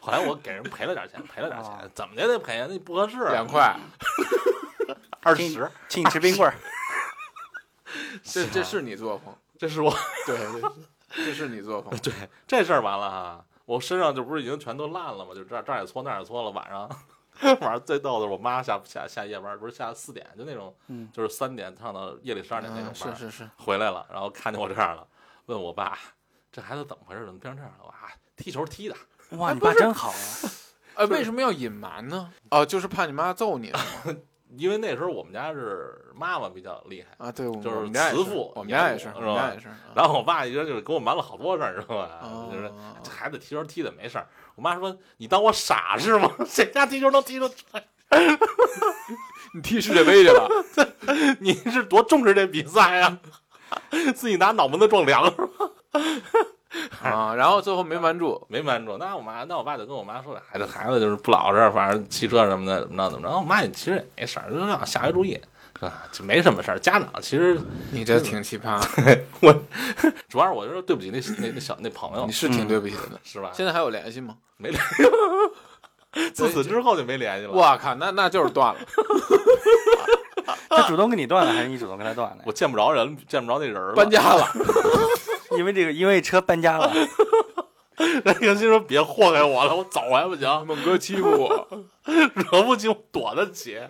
[0.00, 3.18] 后来我给人赔了点钱，赔了点钱，怎么也得赔啊，那不合适。
[3.30, 3.76] 两块，
[5.24, 6.54] 二十，请你吃冰棍儿。
[8.22, 9.90] 这这是你作风，这是我
[10.26, 10.37] 对，
[11.08, 11.96] 这这是你作风。
[12.02, 12.12] 对
[12.46, 15.34] 这事儿完了哈，我身上就不是已经全都烂了吗？
[15.34, 16.88] 就这儿这儿也搓那儿也搓了，晚上
[17.60, 25.06] 晚上最逗的是我妈下下下夜班，不是下四点，就那种，嗯就是三点上到夜里十二点那种嗯班，是是是，回来了，然后看见我这样了，
[25.46, 25.98] 问我爸，
[26.52, 27.24] 这孩子怎么回事？
[27.24, 27.87] 怎么变成这样了？
[27.87, 27.94] 哇，
[28.37, 28.96] 踢球踢的，
[29.37, 30.16] 哇，你爸真好啊！
[30.96, 32.32] 呃，为什么要隐瞒呢？
[32.50, 33.80] 哦，就是怕你妈揍你吗？
[34.56, 37.26] 因为那时候我们家是妈妈比较厉害。
[37.26, 39.68] 啊，对，就是慈父我们家也是，养母我们家也是。
[39.94, 42.20] 然后我爸一直就是给我瞒了好多事儿，知道吧？
[42.22, 42.70] 哦就是
[43.02, 44.26] 这孩子踢球踢的没事儿。
[44.54, 46.30] 我妈说：“你当我傻是吗？
[46.46, 47.84] 谁家踢球能踢出来？
[49.54, 50.48] 你踢世界杯去了？
[51.40, 53.18] 你是多重视这比赛呀、
[54.14, 55.70] 自己拿脑门子撞梁是吧？
[57.02, 58.44] 啊，然后最后没瞒住。
[58.48, 58.96] 没瞒住。
[58.98, 65.32] 那我妈，那我爸就跟我妈说：“孩子，孩子就是不老实，反正骑车什么的，怎么着怎么着。”我妈也其实也没事儿，就让下回注意，
[65.78, 66.02] 是吧？
[66.12, 66.78] 就没什么事儿。
[66.78, 67.60] 家长其实
[67.92, 68.82] 你这挺奇葩，
[69.40, 69.52] 我
[70.28, 73.20] 主要是我就说对不起那那那小那朋友你，是挺对不起他的。
[73.24, 73.50] 是吧？
[73.52, 74.37] 现在还有联系吗？
[74.56, 77.52] 没联系，自此之后就没联系了。
[77.52, 78.80] 我靠，那那就是断了。
[80.68, 82.42] 他主动跟你断了，还是你主动跟他断的？
[82.46, 83.94] 我见不着人，见不着那人了。
[83.94, 84.44] 搬家了，
[85.58, 86.92] 因为这个，因为车搬家了。
[88.24, 91.68] 那个心说别祸害我了，我走还不行， 猛哥欺负我。
[92.06, 93.80] 惹不起我躲得起。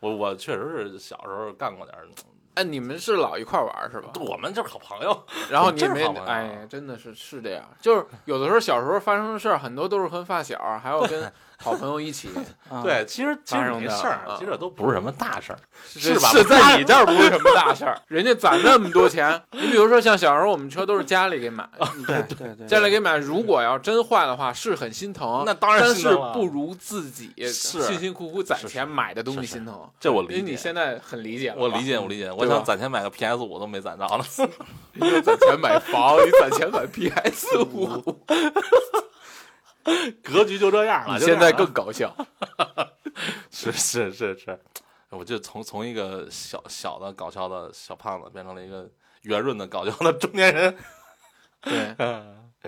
[0.00, 2.08] 我我确实是小时候干过点儿，
[2.54, 4.10] 哎，你们是老一块玩是吧？
[4.16, 5.24] 我们就是好朋友。
[5.48, 12.28] 然后你没真是好朋友哎，真的是是这样，就是有的时候小时候发生的事儿，很多都是跟发小，还有跟好朋友一起，
[12.68, 16.28] 啊，对，其实其实没事儿啊，其实这都不是什么大事儿，是吧？
[16.30, 21.68] 是在你这儿不是什么大事儿， 人家攒那么多钱，你比如说像小时候我们车都是家里给买，
[22.06, 29.78] 对对对，家里给买，如果要真坏的话是很心疼，那当然但是心疼了不如自己辛辛苦苦攒钱买的东西心疼。
[29.98, 30.52] 这我理解因为。
[30.52, 32.30] 你现在很理解了，我理解，我理解。
[32.30, 34.24] 我想攒钱买个 PS 五都没攒着呢。
[34.92, 37.98] 你有攒钱买房，你攒钱买 PS 五，
[40.22, 41.18] 格局就这样了。
[41.18, 42.14] 现在更搞笑。
[43.50, 44.58] 是是是是，
[45.10, 48.88] 我就从从一个小小的搞笑的小胖子变成了一个
[49.22, 50.76] 圆润的搞笑的中年人。
[51.62, 51.94] 对，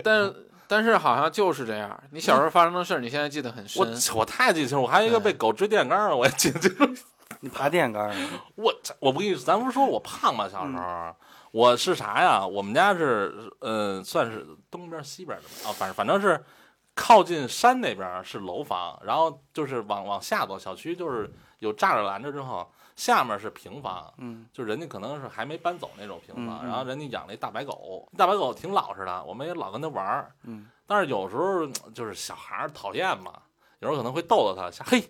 [0.02, 0.32] 但
[0.68, 2.02] 但是好像就是这样。
[2.10, 4.14] 你小时候发生的事儿，你现在记得很我深。
[4.16, 6.96] 我太记清楚，我还有一个被狗追电线杆儿，我也记得清。
[7.40, 8.14] 你爬电线杆儿，
[8.54, 10.48] 我我不跟你，咱不是说我胖吗？
[10.48, 11.16] 小时候、
[11.50, 12.46] 我是啥呀？
[12.46, 16.42] 我们家是嗯、算是东边西边的吧啊，反正反正是
[16.94, 26.68] 靠近山那边是楼房，然后就是往往下走，小区就是有栅栏拦着之后，下面是平房，嗯，就人家可能是还没搬走那种平房，嗯嗯。
[26.68, 33.32] 然后人家养了一大白狗，大白狗挺老实的，我们也老跟它玩儿，嗯，但是有时候就是小孩儿讨厌嘛，
[33.80, 35.02] 有时候可能会逗逗它，瞎嘿。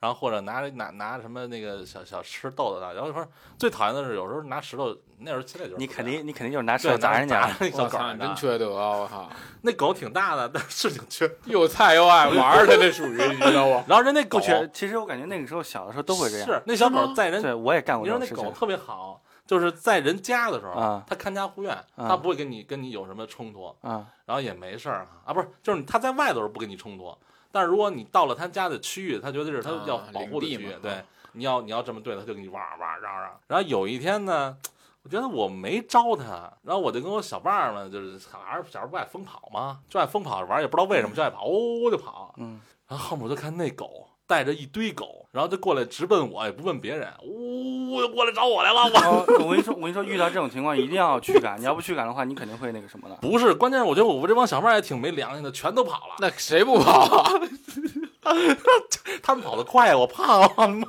[0.00, 3.26] 然后或者拿拿拿什么那个小小吃逗逗它，然后说
[3.58, 7.50] 最讨厌的是有时候拿石头，那时候现在就是你肯定你肯定就是拿石头砸人家。
[7.58, 8.90] 那小，狗真缺德啊！
[8.98, 9.28] 我靠，
[9.62, 11.28] 那狗挺大的，但是挺缺。
[11.46, 13.84] 又菜又爱玩儿，他这属于你知道吗？
[13.88, 16.46] 然后人那狗缺，其实我感觉那个时候小的时候都会这样。
[16.46, 18.44] 是那小狗在人对，我也干过你说这种事情。
[18.44, 27.12] 那狗特别好，就是在人家的时候，啊它看家护院，啊它不会跟你跟你有什么冲突，啊，然后也没事儿啊啊，不是，就是它在外头是不跟你冲突，
[27.50, 33.40] 但是如果你到了他家的区域，他觉得这是他要啊保护的区域对啊，你要你要这么对他，就给你哇哇嚷嚷。
[33.46, 34.56] 然后有一天呢，
[35.02, 39.80] 我觉得我没招他，然后我就跟我小伴儿们，就是小孩儿小时候不爱疯跑吗？
[39.88, 42.34] 就爱疯跑着玩儿，也不知道为什么就爱跑，呜、就跑。
[42.36, 47.37] 嗯，然后后面我就看那狗带着一堆狗，然后就过来直奔我，也不问别人，呜、
[48.00, 48.82] 就过来找我来了。
[48.82, 53.16] 我哦，我跟你说，我跟你说，遇到这种情况一定要驱赶，你要不驱赶的话，你肯定会那个什么的。
[53.22, 56.14] 不是，关键是我觉得我们这帮小妹也挺没良心的，全都跑了。
[56.18, 57.30] 那谁不跑啊？
[59.22, 60.66] 他们跑得快，我怕啊！
[60.66, 60.86] 妈，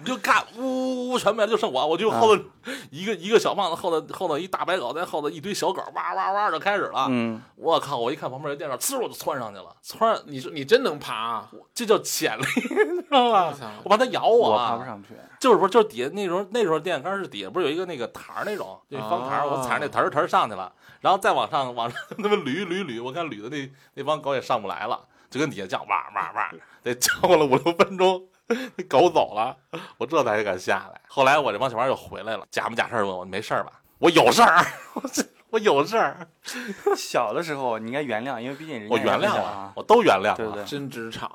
[0.00, 2.42] 你就看，呜呜呜，全没了，就剩我，我就后头
[2.90, 7.06] 一个一个小胖子，后头后头一大白狗，在后头一堆小狗，哇哇哇就开始了。
[7.08, 7.96] 嗯，我靠！
[7.96, 11.50] 我一看旁边有电视，呲我就窜上去了，窜你说你真能爬啊？
[11.74, 13.54] 这叫潜力， 知道我吧？
[13.84, 14.58] 我怕它咬我我！
[14.58, 15.10] 爬不上去。
[15.40, 26.50] 就是不是，就是底下那时候那时候电线杆是底下不是有一个那个台儿那种，就方台儿，哦我踩着那台儿台儿上去了，然后再往上往上 那么捋捋捋，我看捋的那那帮狗也上不来了，就跟底下叫哇哇哇，
[26.82, 28.37] 得叫了五六分钟，那
[28.88, 29.56] 狗走了，
[29.98, 31.00] 我这才敢下来。
[31.08, 33.72] 后来我这帮小孩又回来了，假模假式问我没事儿吧？
[33.98, 36.26] 我有事儿， 我这我有事儿，
[36.96, 39.72] 小的时候你应该原谅，因为毕竟人家我原谅了啊，。
[39.74, 40.64] 我都原谅了，对不对？
[40.64, 41.30] 真职场，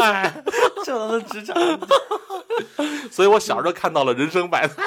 [0.00, 0.42] 哎，
[0.84, 1.56] 这都是职场。
[3.10, 4.82] 所以我小时候看到了人生百态。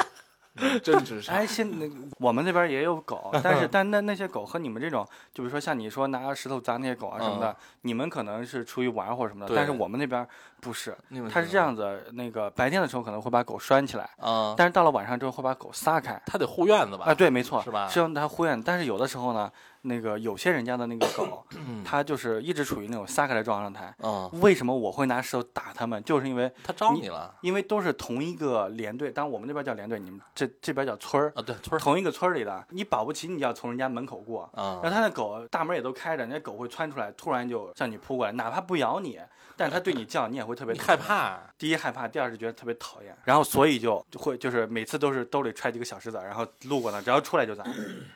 [0.84, 1.36] 真职场。
[1.36, 1.90] 哎， 现那
[2.20, 10.28] 我们那边也有狗， 但是但那那些狗和你们这种，就比如说像你说拿石头砸那些狗啊什么的，你们可能是出于玩或者什么的，但是我们那边
[10.60, 16.22] 不是，你们它是这样子，那个白天的时候可能会把狗拴起来，啊，但是到了晚上之后会把狗撒开。
[16.26, 17.06] 他得护院子吧？
[17.06, 19.52] 啊，对，没错，是吧是让它护院，但是有的时候呢，
[19.88, 23.94] 那个有些人家的那个狗， 嗯它就是一直处于那种撒开的状态。
[24.04, 26.04] 嗯，为什么我会拿石头打它们？
[26.04, 31.42] 就是因为它招你了因为都是同一个连队，当然我们那边叫连队，你们这这边叫村儿，啊？
[31.42, 39.20] 对，村儿同一个村儿里的，你保不齐你要从人家门口过，啊然后他那狗大门也都开着，人家狗会窜出来，突然就向你扑过来，哪怕不咬你，
[39.58, 40.96] 但是它对你犟，你也会特别害。
[40.96, 47.64] 怕，第一害怕，第二是觉得特别讨厌，然后所以就就会就是每次都是兜里揣几个小石子儿，然后路过那，只要出来就砸，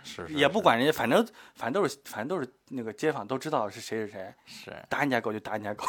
[0.03, 1.25] 是是也不管人家，反正
[1.55, 4.71] 反正都是反正都是那个街坊都知道是谁是谁，是。
[4.87, 5.83] 打你家狗就打你家狗，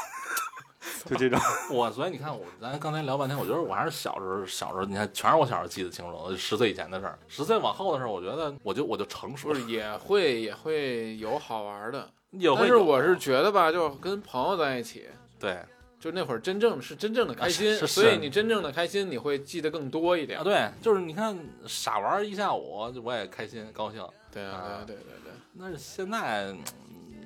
[1.04, 1.38] 就这种。
[1.70, 9.60] 我，所以你看我，咱刚才聊半天，我觉得我还是小时候，小时候，你看全是我小时候记得清楚，十岁以前的事儿，十岁往后的事儿，我觉得我就我就成熟了。
[9.60, 12.56] 也会也会有好玩的，也会有。
[12.56, 15.08] 但是我是觉得吧，就跟朋友在一起，
[15.42, 15.58] 对。
[16.00, 20.40] 就那会儿真正是真正的开心，啊是是所以你真正的开心你会记得更多一点。
[20.40, 20.42] 啊，。
[20.42, 24.04] 对，就是你看傻玩一下午，我也开心高兴。
[24.32, 25.32] 对啊啊，对对对对。
[25.60, 26.58] 但是现在嗯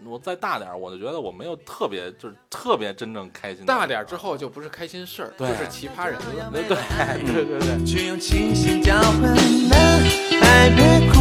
[0.05, 6.51] 我再大点儿，我就觉得我没有特别就是特别真正开心大点儿之后就不是开心事儿，就是奇葩人了。
[6.53, 6.77] 对对
[7.25, 7.45] 对。
[7.47, 9.23] 对对，去用清醒交换，
[9.71, 10.01] 男
[10.39, 11.19] 孩别哭，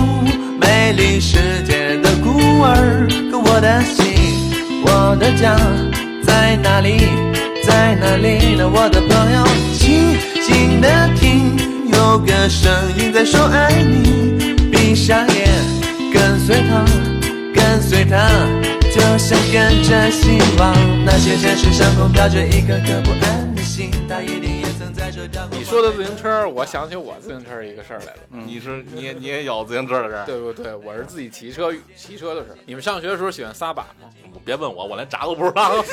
[0.59, 5.55] 美丽世界的孤儿，可我的心，我的家
[6.35, 6.97] 在哪里？
[7.63, 8.67] 在哪里呢？
[8.67, 9.41] 我的朋友，
[9.79, 11.55] 静静的听，
[11.93, 12.69] 有个声
[12.99, 15.47] 音在说爱你，闭上眼，
[16.13, 16.83] 跟随他，
[17.53, 18.17] 跟随他，
[18.93, 20.75] 就像跟着希望。
[21.05, 24.44] 那些城市上空飘着一颗颗不安的心，他一定。
[25.65, 28.19] 说的自行车，我想起我自行车一个事儿来了。
[28.29, 30.25] 你是你也你也有自行车的事儿？
[30.25, 30.73] 对不对？
[30.75, 32.57] 我是自己骑车骑车的事儿。
[32.65, 34.07] 你们上学的时候喜欢撒把吗？
[34.45, 35.71] 别问我，我连闸都不知道。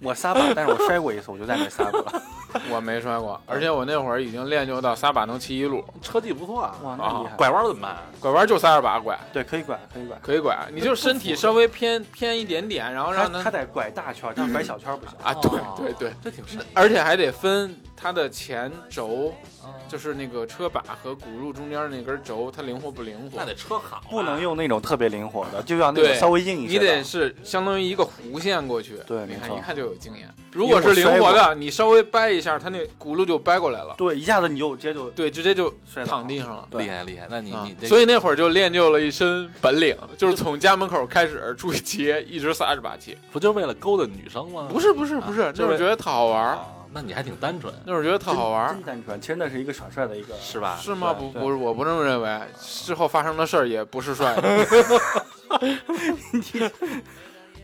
[0.00, 2.22] 我撒把，但是我摔过一次，我就再没撒过了。
[2.70, 7.36] 我没摔过，而且我那会儿已经练就到撒把能骑一路，车技不错啊，哇，那厉害！
[7.36, 7.96] 拐弯儿怎么办？
[8.20, 10.16] 拐弯就撒着把拐，对，可以拐，可以拐。
[10.22, 10.56] 可以拐。
[10.72, 15.16] 你就身体稍微偏偏一点点，然后让他他得拐大圈儿，这样拐小圈不行。
[15.20, 16.60] 啊，对哦对对，这挺深。
[16.74, 19.34] 而且还得分它的前轴，
[19.64, 23.44] 嗯就是那个车把和轱辘中间那根轴，它灵活不灵活那？
[23.44, 26.86] 得车好啊，不能用那种特别灵活的，就要那种稍微硬一你些你。
[26.86, 30.32] 得是相当于一个弧线过去，对你看一看就有经验。
[30.52, 35.72] 如果是灵活的，你稍微掰一下，它那轱辘就掰过来了，对，一下子你就直接就对，直接就
[36.06, 36.68] 躺地上了。
[36.72, 37.26] 厉害厉害。
[37.28, 43.18] 那你啊你这所以那会儿就练就了一身本领，就是从家门口开始出去骑，一直撒着把气。
[43.32, 44.68] 不就为了勾搭女生吗？
[44.70, 49.20] 不是不是不是，那会儿觉得特好玩，啊，那你还挺单纯，那会儿觉得特好玩儿真，单纯。
[49.20, 50.76] 其实那是一个耍帅的一个，是吧？
[50.80, 51.12] 是吗？
[51.12, 52.40] 不不是，我不这么认为。
[52.58, 54.66] 事后发生的事儿也不是帅的。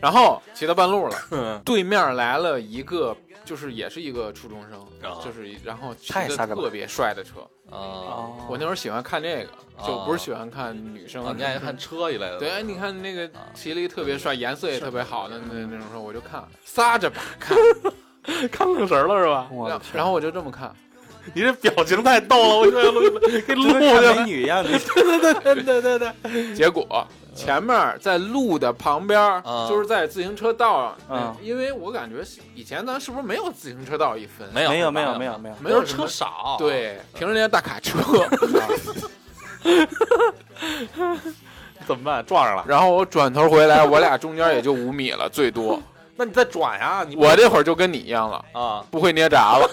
[0.01, 7.39] 然后骑到半路了，嗯对面来了一个，就是也是一个初中生，啊就是然后骑个特别帅的车。
[7.71, 9.49] 啊哦，我那会儿喜欢看这个，
[9.87, 11.33] 就哦不是喜欢看女生啊，。
[11.35, 12.37] 你爱看车一类的？
[12.37, 17.57] 对，哎，你看那个啊骑了一特别帅、颜色也特别好的那那种车，我就看，撒着把看，
[18.51, 19.47] 看愣神了是吧？
[19.49, 20.71] 然我然后我就这么看，
[21.33, 23.01] 你这表情太逗了，我就要录
[23.47, 24.15] 给录就跟看去了。
[24.15, 24.69] 美女一样的。
[24.79, 31.17] 对对对对对对，结果前面在路的旁边就是在自行车道上。
[31.17, 32.23] 嗯因为我感觉
[32.55, 34.47] 以前咱是不是没有自行车道一分？
[34.53, 37.99] 没有没有没没有没有没有，没有车少。，对，平时连大卡车，
[41.85, 42.25] 怎么办？
[42.25, 42.63] 撞上了。
[42.67, 45.79] 然后我转头回来，我俩中间也就五米了，最多。
[46.17, 49.69] 那你再转呀，你我这会儿就跟你一样了，啊 不会捏闸了。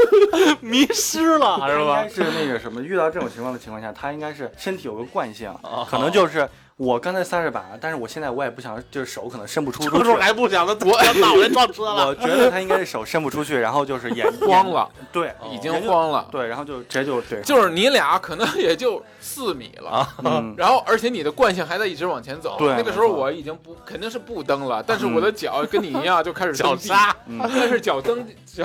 [0.60, 2.08] 迷失了是吧应该？
[2.08, 10.16] 是那个什么，遇到这种情况的情况下，他应该是身体有个惯性，啊可能就是我刚才三十把，但是我现在我也不想，就是手可能伸不出 出去这时候。
[10.16, 12.06] 还不想， 他我脑袋撞车了。
[12.06, 16.28] 我觉得他应该是手伸不出去，然后就是眼 慌了，对，已经慌了。
[16.30, 22.54] 对，然后就直接就对，就是你俩可能也就四米了，嗯，然后而且你的惯性还在一直往前走。
[22.56, 28.64] 对那个时候我已经不肯定是不蹬了，但是我的脚跟你一样就开始蹬地，脚刹，但是脚蹬脚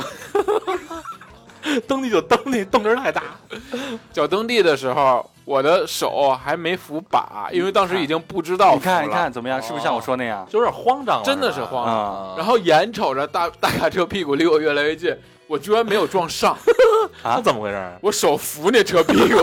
[1.87, 3.23] 蹬地就蹬地，动静太大。
[4.11, 9.61] 脚蹬地的时候，我的手还没扶把，因为当时已经不知道扶你看你看怎么样？
[9.61, 10.45] 是不是像我说那样？
[10.49, 15.15] 就有点慌张了，真的是吧慌张然后眼瞅着大大卡车屁股离我越来越近，
[15.47, 16.57] 我居然没有撞上，
[17.23, 17.91] 啊怎么回事？
[18.01, 19.39] 我手扶那车屁股，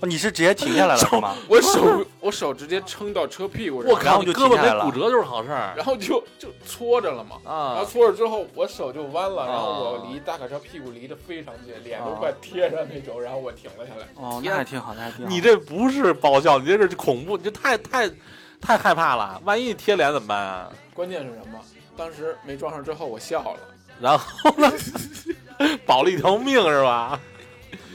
[0.00, 1.34] 哦你是直接停下来了是吗？
[1.48, 7.36] 我手我手直接撑到车屁股上，我靠，然后就你胳膊没骨折就是好事儿然后就就搓着了嘛。
[7.44, 7.84] 然后啊！
[7.84, 14.06] 搓着之后，我手就弯了，然后啊我离大卡车屁股离得非常近，脸都快贴上那种，然后我停了下来。
[14.16, 15.30] 哦，那还挺好，那还挺好。
[15.30, 18.10] 你这不是爆笑，你这是恐怖，你这太太
[18.60, 19.40] 太害怕了。
[19.44, 20.70] 万一贴脸怎么办啊？
[20.92, 21.58] 关键是什么？
[21.96, 23.60] 当时没撞上之后，我笑了，
[23.98, 24.70] 然后呢，
[25.86, 27.18] 保了一条命是吧？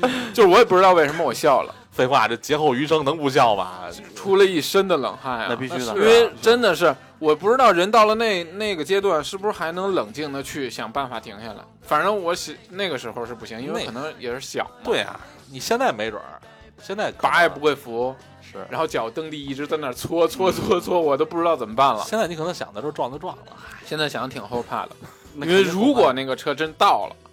[0.34, 3.82] 就是我也不知道为什么我笑了，废话，这劫后余生能不笑吗？
[4.16, 5.45] 出了一身的冷汗啊！
[5.49, 11.60] 那必须的因为真的是，我不知道人到了那那个阶段，是不是还能冷静的去想办法停下来。
[11.84, 15.20] 反正我喜那个时候是不行，因为可能也是小，对啊，
[15.52, 16.41] 你现在没准儿，
[16.82, 18.66] 现在拔也不会扶，是。
[18.68, 22.04] 然后脚蹬地一直在那搓搓搓搓，我都不知道怎么办了。
[22.08, 23.43] 现在你可能想的时候撞都撞了，
[23.86, 24.91] 现在想挺后怕的，
[25.36, 27.30] 因为如果那个车真到了，就是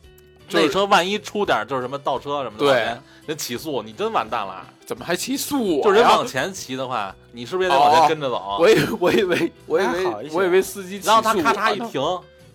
[0.50, 2.96] 那车万一出点就是什么倒车什么的，对
[3.26, 4.66] 人起诉你真完蛋了。
[4.86, 5.84] 怎么还起诉我？
[5.84, 8.56] 就是人往前骑的话，你是不是也得往前跟着走？
[8.58, 12.02] 我以我以为我以为我以为司机起诉然后他咔嚓一停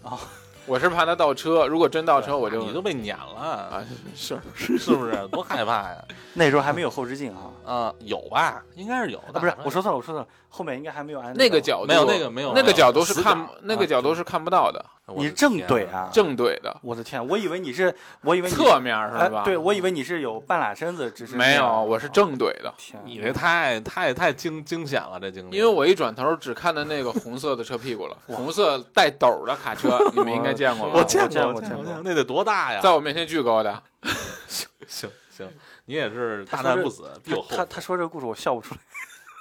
[0.02, 0.18] 啊，
[0.66, 3.84] 我是怕他倒车，如果真倒车我就你都被撵了，啊
[4.16, 5.28] 是是不是？
[5.32, 6.04] 多害怕呀！
[6.34, 7.72] 那时候还没有后视镜哈。
[7.72, 8.64] 啊，有吧？
[8.76, 9.40] 应该是有的。
[9.40, 16.10] 啊，不是，我说错了，我说错了，后面应该还没有安那个角度没有那个没有那个角度是看角那个角度是看不到的，你是正怼啊？
[16.14, 19.42] 正对的，我的天，我以为你是，我以为你侧面是吧？
[19.42, 25.58] 哎，对，我以为你是有半拉身子，只是没有，我是正对的，天，你这太太太惊惊险了，这经历。
[25.58, 30.94] 因为我一转头只看到那个红色的车屁股了，红色带斗的卡车， 你们应该见过吧？
[31.00, 32.80] 我见见过，我见过那得多大呀？
[32.82, 33.84] 在我面前巨高的，
[34.48, 35.50] 行行行，
[35.86, 37.66] 你也是大难不死，必有后他。
[37.66, 38.80] 他说这个故事我笑不出来。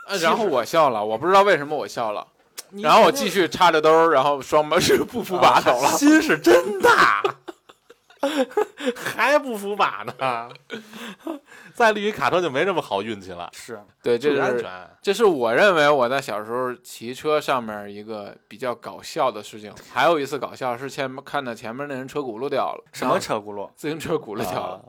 [0.09, 2.27] 呃然后我笑了，我不知道为什么我笑了，
[2.81, 5.89] 然后我继续插着兜儿，然后双把 是不扶把走了。
[5.91, 7.23] 心是真大，
[8.97, 10.49] 还不服把呢。
[11.75, 14.71] 再立一卡车就没这么好运气了，是，对，这是安全。
[15.01, 19.73] 这是我认为我在小时候骑车上面一个比较搞笑的事情。
[19.91, 23.71] 还有一次搞笑是前面看到前面那人车轱辘掉了，什么车轱辘？
[23.75, 24.85] 自行车轱辘掉了，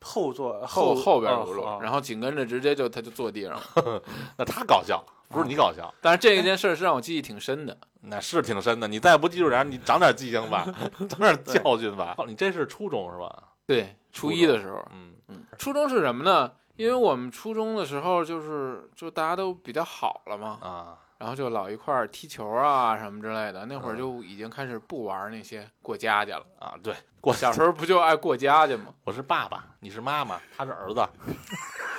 [0.00, 4.02] 后座后后边轱辘，然后紧跟着直接就他就坐地上了。
[4.36, 7.76] 那他搞笑，不是你搞笑，但是这一件事是让我记忆挺深的。
[8.00, 8.88] 那是挺深的。
[8.88, 10.66] 你再不记住点， 你长点记性吧，
[11.08, 12.16] 长点教训吧。
[12.26, 13.42] 你这是初中是吧？
[13.66, 16.50] 对，初一的时候，嗯，嗯，初中是什么呢？
[16.76, 23.66] 因为我们初中的时候就是就大家都比较好了嘛，啊，然后就老一块儿踢球啊什么之类的。
[23.66, 26.46] 那会儿就已经开始不玩那些过家家了。
[26.60, 28.86] 啊，对，过小时候不就爱过家家吗？
[29.04, 31.06] 我是爸爸，你是妈妈，他是儿子。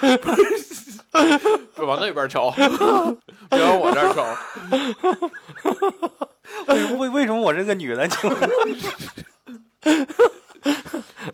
[1.75, 2.51] 就往那边瞅，
[3.49, 4.23] 别往我这儿瞅。
[6.73, 8.07] 为为为什么我是个女的？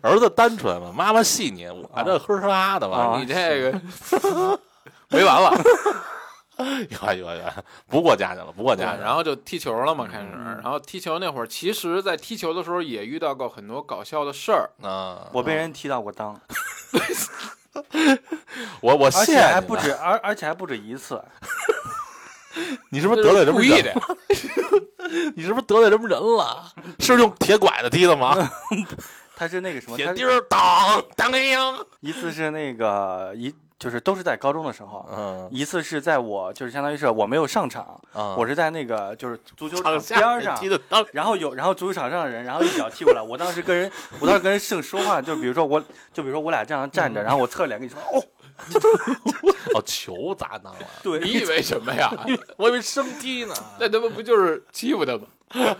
[0.02, 3.18] 儿子单纯嘛，妈妈细腻，我这呵呵哈的吧啊？
[3.18, 3.80] 你这个
[5.10, 5.52] 没完了。
[6.88, 7.42] 有有有，
[7.86, 9.04] 不过家去了，不过，家去了。
[9.04, 10.26] 然后就踢球了嘛，开始。
[10.34, 14.70] 嗯然后踢球那会儿，其实，在踢球的时候也遇到过很多搞笑的事儿。
[14.82, 16.34] 啊，我被人踢到过裆，
[18.80, 21.22] 我我而且还不止，而而且还不止一次。
[22.90, 23.94] 你是不是得罪什么人故意的？
[25.36, 26.72] 你是不是得罪什么人了？
[27.00, 28.34] 是用铁拐子踢的吗？
[29.36, 31.86] 他是那个什么，铁钉儿当当当。
[32.00, 40.68] 一次是那个一就是都是在高中的时候，嗯一次是在我就是相当于是我没有上场，啊我是在那个就是足球场边上踢。
[40.68, 40.80] 的。
[41.12, 45.80] 然后有，然后足球场上的人，然后一脚踢过来，我当时跟人，我当时跟人正说话，就比如说我，
[46.12, 48.22] 就比如说我俩这样站着，然后我侧脸跟你说，哦，
[49.76, 52.10] 哦，球砸裆了，对你以为什么呀？
[52.56, 55.76] 我以为生踢呢，那他妈不就是欺负他吗？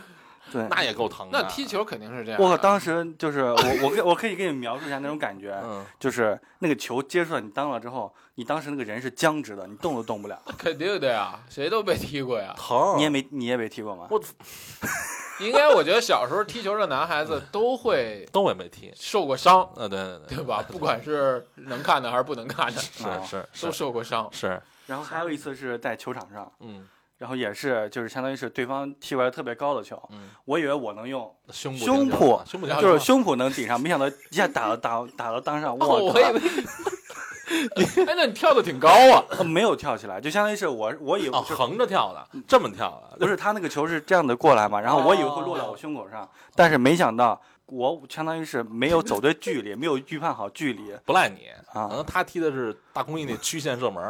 [0.57, 1.39] 对，那也够疼的。
[1.41, 2.41] 那踢球肯定是这样。
[2.41, 10.41] 我靠，当时就是我我给我可以给你描述一下那种感觉，嗯， 就是那个球接触到你裆了之后，你当时那个人是僵直的，你动都动不了。
[10.57, 12.55] 肯定的呀，谁都被踢过呀。
[12.57, 14.07] 疼，你也没你也被踢过吗？
[14.11, 14.21] 我
[15.41, 18.91] 应该我觉得小时候踢球的男孩子都会都也没踢。
[18.97, 20.65] 受过伤，呃，对对对，对吧？
[20.67, 24.27] 不管是能看的还是不能看的，啊是是都受过伤。
[24.33, 26.89] 是，然后还有一次是在球场上，嗯
[27.19, 36.41] 然后也是就是相当于是对方踢过来特别高的球，嗯，我以为我能用胸部胸脯胸部就是胸脯能顶上，没想到一下打到打打到裆上， 哦，我靠我以为，
[38.07, 39.25] 哎，那你跳的挺高啊。
[39.31, 51.49] 呃没有跳起来，就相当于是我我以为横着跳的，这么跳的，不是他那个球是这样的过来嘛，然后我以为会落到我胸口上，但是没想到我相当于是没有走对距离，没有预判好距离 不赖你。
[51.73, 54.03] 啊可能他踢的是大空翼那曲线射门，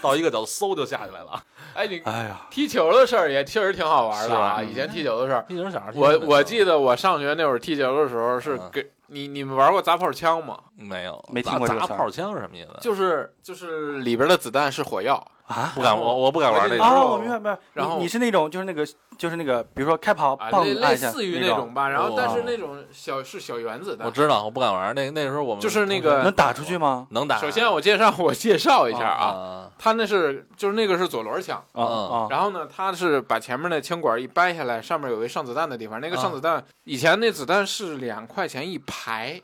[0.00, 1.42] 到一个角度嗖就下去来了。
[1.74, 4.62] 哎，你哎呀，踢球的事儿也确实挺好玩的啊。
[4.62, 10.58] 以前踢球的事儿，踢球小孩我我记得我上学那会儿踢球的时候是嗯给你你们玩过砸炮枪吗？
[10.76, 12.70] 没有没听过砸炮枪是什么意思？
[12.80, 15.14] 就是就是里边的子弹是火药，
[15.46, 17.02] 啊不敢，我我不敢玩那然后个。
[17.02, 18.86] 啊，我明白明白，然后你你是那种就是那个
[19.18, 21.88] 就是那个，比如说开跑啊，棒类似于那那种吧。
[21.88, 24.06] 然后但是哦那种小是小原子弹。
[24.06, 24.94] 我知道，我不敢玩。
[24.94, 27.06] 那那时候我们就是那个能打出去吗？
[27.10, 27.36] 能打。
[27.38, 36.00] 首先我介绍我介绍一下啊，啊，他那是就是那个是左轮枪，啊嗯啊，然后呢，他是把前面的枪管一掰下来，上面有一上子弹的地方。
[36.00, 38.90] 那个啊上子弹以前那子弹是两块钱一排，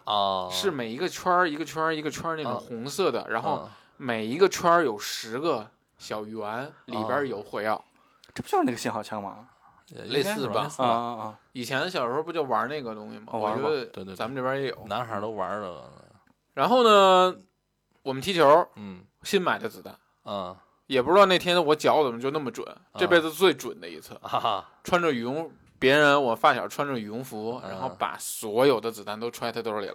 [0.05, 5.67] 哦，是每一个圈儿一个圈儿一个圈儿那种啊红色的，然后嗯每一个圈儿有十个
[5.99, 7.83] 小圆，里边有火药。
[8.35, 9.49] 这不就是那个信号枪吗？
[10.09, 10.93] 类似吧啊啊
[11.23, 11.39] 啊！
[11.53, 13.27] 以前小时候不就玩那个东西吗？
[13.33, 14.85] 我觉得对对对咱们这边也有。
[14.89, 15.85] 男孩都玩这个。
[16.55, 17.35] 然后呢，
[18.03, 20.55] 我们踢球嗯新买的子弹，嗯
[20.87, 24.15] 也不知道那天我脚怎么就那么准，这辈子最准的一次。
[24.23, 25.51] 哈哈，穿着羽绒，
[25.87, 29.95] 别人我发小穿着羽绒服，嗯然后把所有的子弹都揣他兜里了，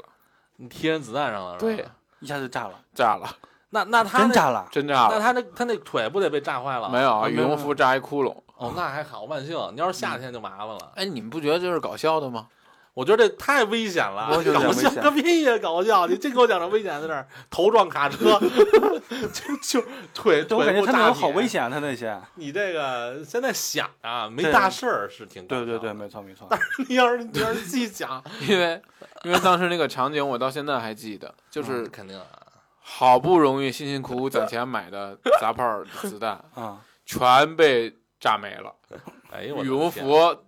[0.56, 1.76] 你贴人子弹上了是吧？
[1.76, 1.86] 对，
[2.22, 3.28] 一下就炸了，炸了，
[3.72, 4.68] 那那他那真炸了！
[4.72, 5.16] 真炸了。
[5.16, 6.90] 那他那他那腿不得被炸坏了？
[6.90, 8.34] 没有羽绒服炸一窟窿。
[8.56, 9.58] 哦，那还好，万幸。
[9.74, 10.92] 你要是夏天就麻烦了。
[10.96, 12.48] 哎，你们不觉得这是搞笑的吗？
[12.94, 16.08] 我觉得这太危险了，我觉得有点搞笑个屁呀，搞笑！
[16.08, 18.38] 你真给我讲这危险在那儿，头撞卡车，
[19.32, 22.20] 就就腿对我感觉好危险啊，他那些。
[22.36, 26.86] 你这个现在想啊，没大事儿是挺对对对，没错没错但是。
[26.90, 28.82] 你要是你要是细想， 因为
[29.24, 32.26] 因为当时那个场景我到现在还记得，就是肯定啊，
[32.82, 38.74] 好不容易辛辛苦苦攒钱买的杂炮子弹啊， 全被炸没了。
[39.32, 40.00] 哎呦，羽绒服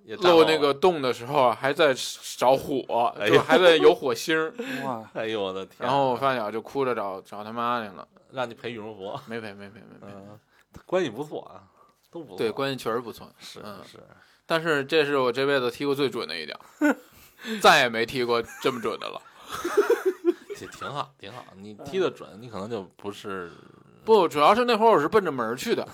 [0.04, 4.54] 也炸爆漏那个洞的时候还在着火，哎就还在有火星儿。
[4.84, 5.78] 哇，哎呦我的天！
[5.80, 10.14] 然后我发小就哭着找找他妈去了，让你赔羽绒服，没赔没赔没赔。
[10.16, 10.38] 嗯，
[10.86, 11.64] 关系不错啊，
[12.12, 14.00] 都不错，对，关系确实不错，是嗯是，
[14.46, 16.60] 但是这是我这辈子踢过最准的一脚，
[17.62, 19.22] 再也没踢过这么准的了。
[20.56, 23.52] 挺挺好挺好，你踢得准，你可能就不是，
[24.06, 25.88] 不，主要是那会儿我是奔着门儿去的，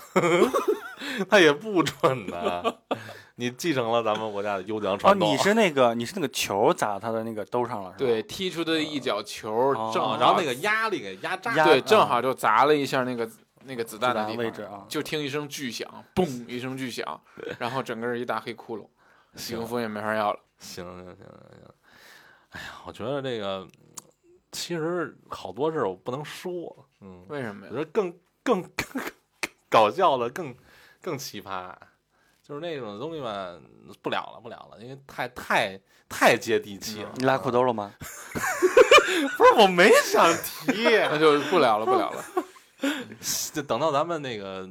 [1.29, 2.63] 那也不准呢。
[3.35, 7.95] 你继承了咱们国家的优良哦，传统，你是那个你是那个球砸他的那个兜上了是吧？
[7.97, 13.29] 对，踢出的一脚球哦正好，然后那个压力给压炸压对，啊正好就砸了一下那个
[13.63, 14.85] 那个子子弹弹的位置啊。
[14.89, 17.21] 就听一声巨响，嘣一声巨响，
[17.59, 18.87] 然后整个人一大黑窟窿，羽
[19.37, 20.39] 行绒服也没法要了。
[20.59, 21.25] 行行行行，
[22.49, 23.65] 哎呀，我觉得这个
[24.51, 27.71] 其实好多事我不能说，嗯，为什么呀？
[27.71, 28.11] 我觉得更
[28.43, 29.01] 更更
[29.39, 30.53] 更搞笑的更
[31.09, 31.73] 更奇葩，
[32.47, 33.57] 就是那种东西吧，
[34.03, 37.09] 不聊了不聊了，因为太太太接地气了。
[37.15, 37.91] 你拉裤兜了吗？
[39.35, 42.23] 不是，我没想提， 那就不聊了，不聊了。
[43.51, 44.69] 就等到咱们那个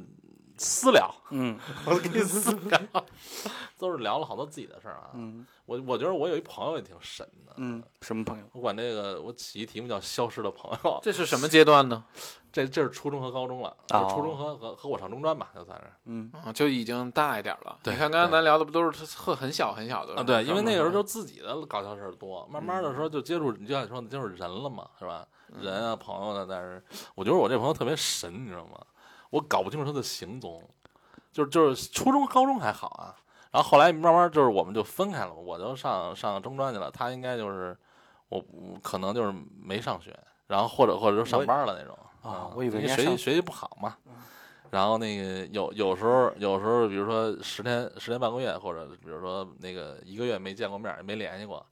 [0.59, 1.57] 私聊，嗯
[1.87, 2.79] 我跟你私聊，
[3.79, 5.09] 都是聊了好多自己的事儿啊。
[5.13, 8.43] 嗯我我觉得我有一朋友也挺神的，嗯，什么朋友？
[8.53, 12.03] 我管这个我起一题目叫“消失的朋友这是什么阶段呢？”，
[12.51, 17.77] 这这是初中和高中了，哦初中和和和我上中专吧，就算是嗯啊，就已经大一点了。
[17.83, 25.25] 对你看刚才咱聊的不都是特很小很小的啊，对，因为那个时候就就自己的搞笑事儿多，慢慢的时候就接触，你就像你说的接触人了嘛，是吧？
[25.61, 26.83] 人啊，朋友呢，但是
[27.15, 28.79] 我觉得我这朋友特别神，你知道吗？
[29.29, 30.63] 我搞不清楚他的行踪，
[31.31, 33.15] 就是就是初中、高中还好啊，
[33.51, 37.77] 然后后来慢慢就是我们就分开了，我就上上中专去了，他应该就是
[38.29, 40.17] 我我可能就是没上学，
[40.47, 43.95] 然后或者或者就上班了那种嗯啊我以为学习学习不好嘛。
[44.71, 51.65] 然后那个有有时候有时候，比如说十天十天半个月，或者比如说那个一个月没见过面，也没联系过，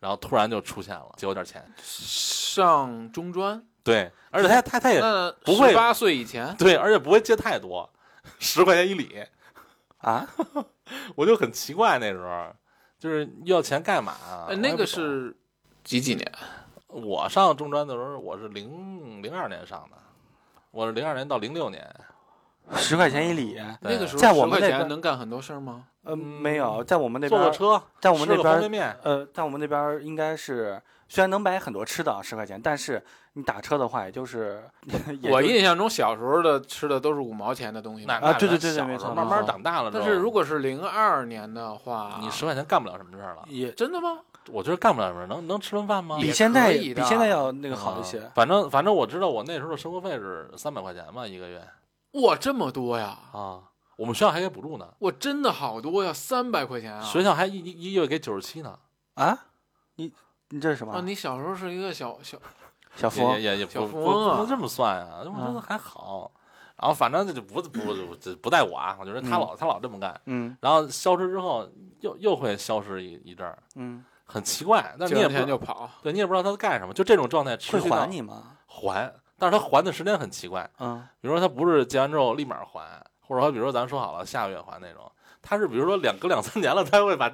[0.00, 1.64] 然后突然就出现了，借我点钱。
[1.80, 5.00] 上中专，对，而且他他他也
[5.44, 7.88] 不会十八岁以前，对，而且不会借太多，
[8.38, 9.26] 十块钱一里，
[9.98, 10.26] 啊，
[11.16, 12.46] 我就很奇怪那时候，
[12.98, 14.14] 就是要钱干嘛？
[14.48, 15.36] 呃那个是
[15.82, 16.32] 几几年？
[16.86, 19.96] 我上中专的时候，我是零零二年上的，
[20.70, 21.88] 我是零二年到零六年，
[22.76, 25.84] 十块钱一里，那个时候在我十块钱们那边能干很多事儿吗？
[26.04, 33.02] 呃，没有，在我们那边儿，坐个车，在我们那边儿，方便面，呃，在我们那边儿应该是虽然能买很多吃的啊，十块钱，但是
[33.34, 34.62] 你打车的话，也就是
[35.30, 38.06] 我印象中小时候的吃的都是五毛钱的东西。
[38.06, 44.20] 那啊对对对对没错慢慢长大了，但是如果是零二年的话，你十块钱干不了什么事儿了，也真的吗？
[44.50, 46.16] 我觉得干不了什么事，能能吃顿饭吗？
[46.18, 48.22] 比现在比现在要那个好一啊些。
[48.34, 51.60] 反正反正我知道我那时候的生活费是三百块钱吧一个月
[52.12, 53.18] 哇，这么多呀！
[53.32, 53.62] 啊，
[53.96, 57.02] 我们学校还给补助呢，哇真的好多呀，三百块钱啊！
[57.02, 58.78] 学校还一一一个月给九十七呢，
[59.14, 59.38] 啊，
[59.96, 60.12] 你
[60.48, 60.92] 你这是什么？
[60.92, 62.36] 啊，你小时候是一个小小
[62.96, 66.32] 小富翁也也也小不不不能这么算呀，我觉得还好。
[66.76, 71.68] 然后反正这就不不不这不带我啊，我觉得他老他老这么干，嗯然后消失之后
[72.00, 74.96] 又又会消失一一阵儿，嗯，很奇怪。
[74.98, 78.56] 但是你也不知道钱就跑，对你也不知道他在干什么，就这种状态持会还你吗？
[78.66, 82.82] 还，但是他还的时间很奇怪，嗯比如说他不是结完之后立马还，
[83.20, 85.10] 或者说比如说咱说好了下个月还那种，
[85.40, 87.32] 他是比如说两隔两三年了，他会把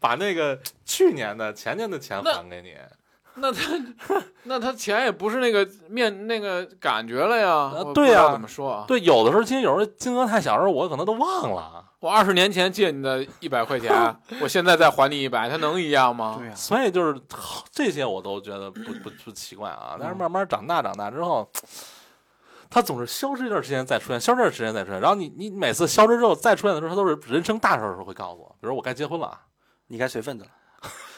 [0.00, 2.74] 把那个去年的前年的钱还给你。
[3.40, 3.60] 那他
[4.44, 7.72] 那他钱也不是那个面那个感觉了呀。
[7.94, 8.84] 对呀怎么说啊？
[8.86, 11.82] 对，有的时候其实有时候金额太小的时候，我可能都忘了。
[12.00, 13.90] 我二十年前借你的一百块钱，
[14.40, 16.36] 我现在再还你一百，它能一样吗？
[16.38, 17.18] 对呀，所以就是
[17.70, 21.48] 这些我都觉得不不不奇怪啊，但是慢慢长大长大之后，
[22.68, 29.40] 他总是消失一段时间再出现，消失一段时间再出现，然后你你每次消失之后再出现的时候，他都是人生大事的时候会告诉我，比如我该结婚了，啊
[29.86, 30.50] 你该随份子了。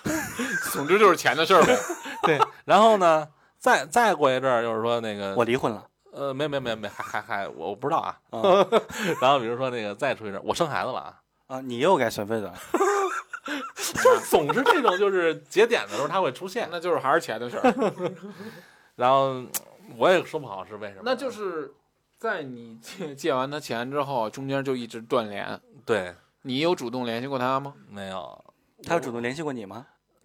[0.73, 1.77] 总之就是钱的事儿呗。
[2.23, 3.29] 对，然后呢，
[3.59, 5.87] 再再过一阵儿就是说那个我离婚了。
[6.13, 8.41] 呃没没没没还还还我我不知道啊，啊
[9.21, 12.55] 然后比如说那个再出一阵儿我生孩子了啊，啊，你又该随份子了。
[14.03, 17.75] 就总是这种就是节点的时候他会出现，那就是还是钱的事儿。
[18.95, 19.43] 然后
[19.97, 21.75] 我也说不好是为什么，那就是
[22.17, 25.61] 在你借借完他钱之后，中间就一直断联。
[25.85, 27.75] 对你有主动联系过他吗？
[27.91, 28.45] 没有
[28.85, 29.85] 他有主动联系过你吗？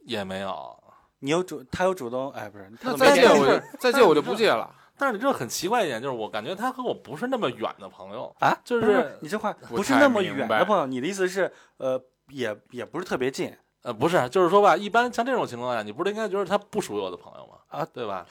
[0.09, 0.75] 也没有。
[1.19, 4.73] 你有主，他有主动，哎，不是，他再借我就再借我就不借了。
[4.97, 17.53] 但是你这很奇怪一点，就是我感觉他和我不是那么远的朋友，啊，就是是你这话不是那么远的朋友，你的意思是呃，也也不是特别近呃，不是，就是说吧，一般像这种情况下，你不是应该觉得他不属于我的朋友吗？
[17.67, 18.25] 啊，对吧？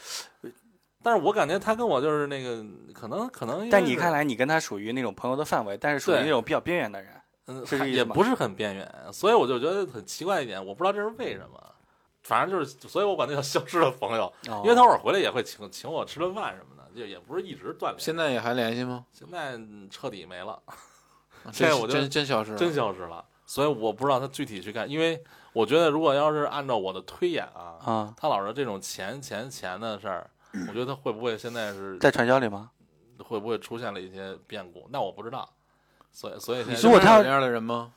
[1.02, 7.12] 但是我感觉他跟我就是那个，可能可能，但你看，来你跟他属于那种朋友的范围，但是属于那种比较边缘的人。
[7.48, 11.60] 嗯，也不是很边缘，所以我就觉得很奇怪一点，我不知道这是为什么。
[12.22, 17.98] 反正就是，所以我管他叫消失的朋友，哦因为他偶尔回来也会请请我吃顿饭什么的，就也不是一直断联。
[17.98, 19.06] 现在也还联系吗？
[19.12, 20.60] 现在嗯彻底没了，
[21.50, 23.24] 这这我就真真消失了，真消失了。
[23.46, 25.24] 所以我不知道他具体去干，因为
[25.54, 30.28] 我觉得如果要是按照我的推演啊，啊，他老是这种钱钱钱的事儿，
[30.68, 32.70] 我觉得他会不会现在是在传销里吗？
[33.24, 34.86] 会不会出现了一些变故？
[34.90, 35.48] 那我不知道。
[36.18, 37.92] 所以所以现在如果他身边有这样的人吗？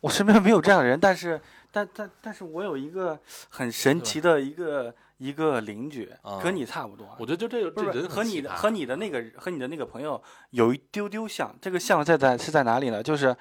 [0.00, 1.38] 我身边没有这样的人，但是
[1.70, 7.06] 但但但是我有一个很神奇的一个一个邻居，啊跟你差不多。
[7.18, 13.02] 我觉得就这个不是这人和你的和你的那个和你的那个朋友有一丢丢像，这个像在在是在哪里呢？
[13.02, 13.36] 就是，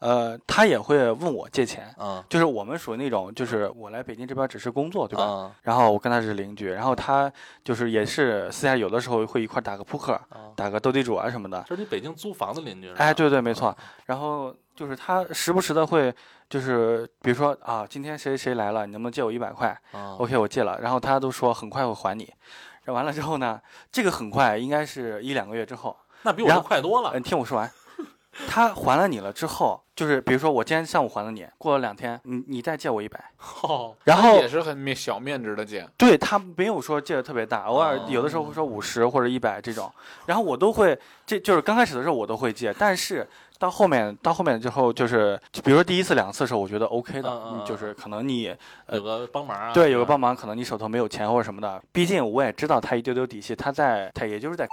[0.00, 5.24] 呃，他也会问我借钱，嗯就是我们属于那种，就是我来北京这边只是工作，对吧？
[5.24, 7.32] 啊然后我跟他是邻居，然后他
[7.62, 11.64] 就是也是私下有的时候会一块打个扑克，啊，打个斗地主啊什么的。
[11.66, 12.92] 这是你北京租房的邻居？
[12.96, 13.74] 哎，对对，没错。
[14.06, 16.14] 然后就是他时不时的会，
[16.50, 20.78] 就是比如说啊，今天谁谁来了，你能不能借我一百块啊？OK，我借了。
[20.80, 22.30] 然后他都说很快会还你。
[22.82, 23.58] 然后完了之后呢，
[23.90, 25.96] 这个很快应该是一两个月之后。
[26.22, 27.22] 那比我快多了你，。
[27.22, 27.70] 听我说完。
[28.48, 33.22] 他还了你了之后，就是比如说我今天上午还了你，过了两天，你你再借我一百，
[33.62, 39.90] 哦然后也是很面小面值的借，对他没有说借的特别大，偶尔哦有的时候会说五十或者一百这种，
[40.26, 43.26] 然后我都会，这就是刚开始的时候我都会借，但是
[43.58, 48.48] 到后面到后面之后，就是比如说第一次两次的时候，我觉得 OK 的，嗯嗯嗯就是可能你
[48.86, 54.66] 呃有个帮忙啊，对有个帮忙，可能你手头没有钱或者什么的，毕竟我也知道他一丢丢底细，他在他也就是在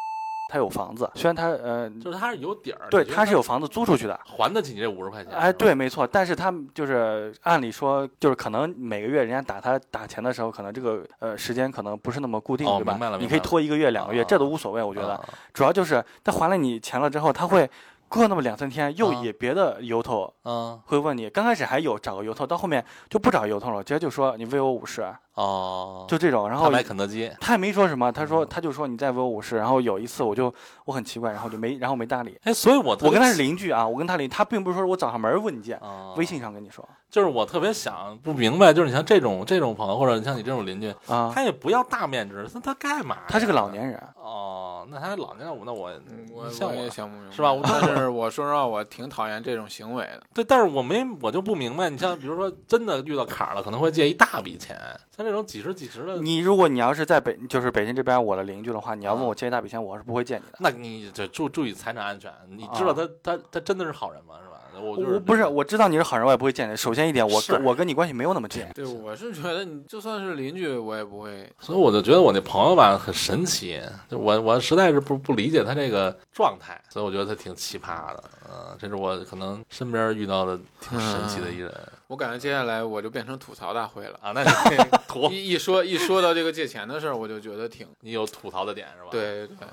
[0.52, 4.20] 他有房子，虽然他呃就是他是有底儿，对他是有房子租出去的。
[4.26, 5.32] 还得起你这五十块钱。
[5.34, 13.18] 哎，对，，没错，但是他就是按理说，就是可能每个月人家打他打钱的时候，可能这个呃时间可能不是那么固定，哦对吧？
[13.18, 15.14] 你可以拖一个月、两个月，啊这都无所谓，我觉得。
[15.14, 15.24] 啊
[15.54, 17.70] 主要就是他还了你钱了之后，他会
[18.10, 21.30] 过那么两三天，又啊以别的由头嗯会问你。
[21.30, 25.02] 刚开始还有找个由头，到后面就不找由头了，直接就说你为我五十，
[25.36, 26.50] 哦，就这种。
[26.50, 29.58] 然后他买肯德基，他也没说什么，他说他就说你再为我五十。
[29.58, 30.54] 然后有一次我就
[30.86, 32.38] 我很奇怪，然后就没然后没搭理。
[32.44, 43.18] 哎，所以我我跟他是邻居啊，我跟他邻，他并不是说我找上门问你见，啊微信上跟你说就是我特别想不明白，就是你像这种这种朋友，或者你像你这种邻居，啊，他也不要大面值，那他干嘛？
[43.28, 45.92] 他是个老年人，哦，那他老年人，那我
[46.34, 50.24] 我像我也想不明白，是吧但 是我说实话，我挺讨厌这种行为的。
[50.34, 54.78] 对，但是我没我就不明白，你像比如说真的遇到坎儿了，可能会借一大笔钱，
[55.22, 60.58] 像这种几十几十的，你如果你要是在北就是北京这边我的邻居的话，你要问啊我借一大笔钱，我是不会借你的。
[60.60, 64.36] 那你得注注意财产安全，你知道他、他他真的是好人吗？
[64.44, 64.51] 是吧？
[64.80, 66.76] 我就是我不是，我知道你是好人，我也不会见你。
[66.76, 68.66] 首先一点，我跟我跟你关系没有那么近。
[68.74, 71.52] 对，我是觉得你就算是邻居，我也不会。
[71.60, 81.72] 所以我就觉得我那朋友吧很神奇，就我我实在是不不理解他这个状态，所以我觉得他挺奇葩的，嗯、这是我可能身边遇到的挺神奇的一人、
[82.08, 84.20] 我感觉接下来我就变成吐槽大会了。
[84.22, 84.32] 啊。
[84.34, 84.50] 那你
[85.08, 89.68] 吐，一一说一说到这个借钱的事儿，我就觉得挺你有吐槽的点是吧？，对对对，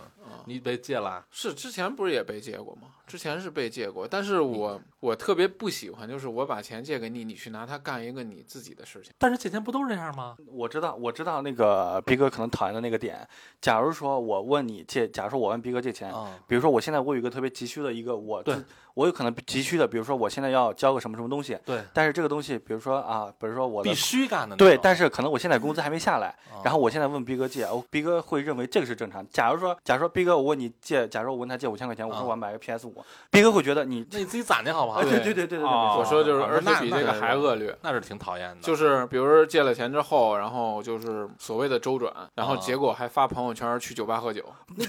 [0.49, 2.89] 你被借了，是之前不是也被借过吗？
[3.07, 9.13] 之前是被借过，但是我我特别不喜欢，就是我把钱借给你，你去拿它干一个你自己的事情。
[9.19, 10.37] 但是借钱不都是这样吗？
[10.47, 13.27] 我知道，我知道那个逼哥可能讨厌的那个点。
[13.61, 18.65] 假如说我问你借，假如说我问逼哥借钱，啊、比如说我现在我有一个特别急需的一个我对自
[18.99, 29.25] 我有可能急需的，比如说我现在要交个什么什么东西，对，但是这个东西，比如说啊，比如说我的必须干的对，但是可能我现在工资还没下来，啊然后我现在问逼哥借，哦，逼哥会认为这个是正常。
[29.31, 34.99] 假如说，假如说逼哥我问你借，假如我问他借五千块钱，我说啊我要买个 PS 五，逼哥会觉得你，那你自己攒的好不好？
[34.99, 37.73] 啊，对对对对对对，哦我说就是，啊而且比这个还恶劣。
[37.83, 38.61] 那是挺讨厌的。
[38.61, 44.45] 就是比如说借了钱之后，然后就是所谓的周转，然后啊结果还发朋友圈去酒吧喝酒，
[44.77, 44.85] 那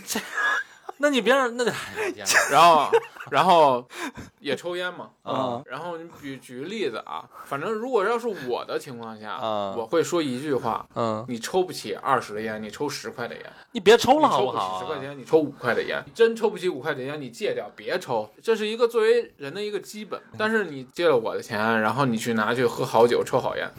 [1.07, 1.63] 你别让那
[2.51, 2.91] 然后
[3.31, 3.87] 然后
[4.39, 14.79] 也抽烟嘛，啊然后你举举个例子啊，反正如果要是我的情况下，啊我会说一句话：嗯，你抽不起二十的烟，你抽十块的烟；你别抽了好抽不好啊？
[14.79, 16.03] 十块钱，你抽五块的烟。
[16.13, 18.29] 真抽不起五块的烟，你戒掉，别抽。
[18.43, 20.19] 这是一个作为人的一个基本。
[20.37, 23.71] 但是你借了我的钱，然后你去拿去喝好酒、抽好烟，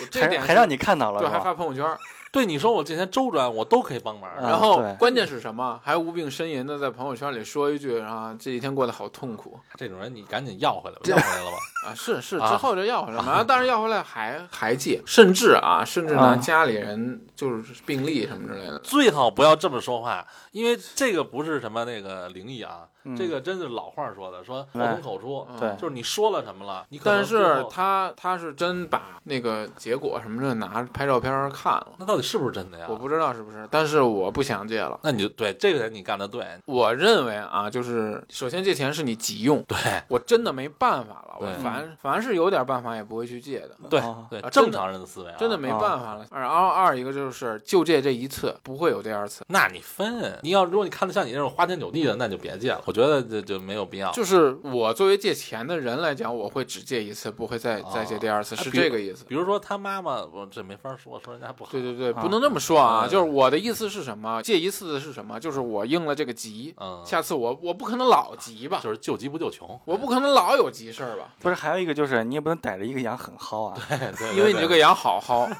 [0.00, 1.38] 我这点还还让你看到了，对，还？
[1.38, 1.96] 发朋友圈。
[2.36, 4.30] 对你说我借钱周转，我都可以帮忙。
[4.30, 5.80] 啊然后关键是什么？
[5.82, 11.56] 还无病呻吟的在朋友圈里说一句啊，这几天过得好痛苦这种人你赶紧要回来吧，要回来了吧？
[11.88, 11.94] 啊！
[11.94, 18.78] 是是，啊之后就要回来嘛，但是要回来还还借，甚至啊，甚至拿啊家里人就是病历什么之类的。
[18.80, 32.86] 最好不要这么说话，因为这个不是什么那个灵异啊，嗯这个真是老话说的，说口对从口出，嗯对就是你说了什么了，你可能但是他他是真把那个结果什么的拿拍照片看了，那到底是不是真的呀？
[32.88, 34.98] 我不知道是不是，但是我不想借了。
[35.02, 39.76] 那你就对这个人你干的对，我认为啊，就是首先借钱是你急用，对
[40.08, 43.70] 我真的没办法了，我凡凡是有点办法也不会去借的。
[43.90, 46.26] 对啊对，正常人的思维啊，真的没办法了。
[46.32, 49.44] 然后二一个就是就借这一次，不会有第二次。
[49.48, 52.82] 那你分，你要如果你看的像你这种花天酒地的，那就别借了。
[52.86, 54.10] 我觉得这就没有必要。
[54.12, 59.26] 就是我作为借钱的人来讲，我会只借一次，不会再再借第二次，是这个意思。
[59.28, 61.70] 比如说他妈妈，我这没法说，说人家不好。
[61.70, 63.04] 对对对，啊不能这么说啊！
[63.06, 64.40] 嗯就是我的意思是什么？
[64.42, 65.38] 借一次的是什么？
[65.38, 68.80] 就是我应了这个急，嗯，下次我我不可能老急吧？
[68.82, 71.34] 就是救急不救穷，我不可能老有急事儿吧？
[71.38, 73.76] 不是，还有一个就是你也不能逮着一个羊很薅啊。
[73.88, 75.52] 对对，因为你这个羊羊好薅。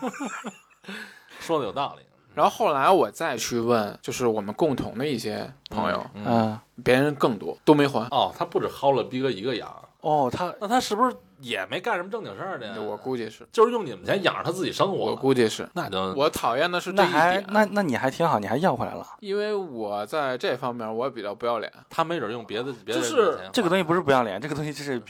[1.38, 2.06] 说的有道理。
[2.36, 8.06] 然后后来我再去问，就是我们共同的一些朋友，嗯，嗯，别人更多都没还。
[8.10, 12.74] 哦，他不止薅了逼哥一个羊，哦，他那他是不是也没干什么正经事儿的呀？
[12.78, 14.96] 我估计是，就是用你们钱养着他自己生活。
[14.96, 15.68] 我估计是。
[15.74, 19.06] 那就我讨厌的是这一那还点，那那你还挺好，你还要回来了。
[19.20, 21.72] 因为我在这方面我比较不要脸。
[21.90, 25.00] 他没准用别的别的就是这个东西不是不要脸，这个东西就是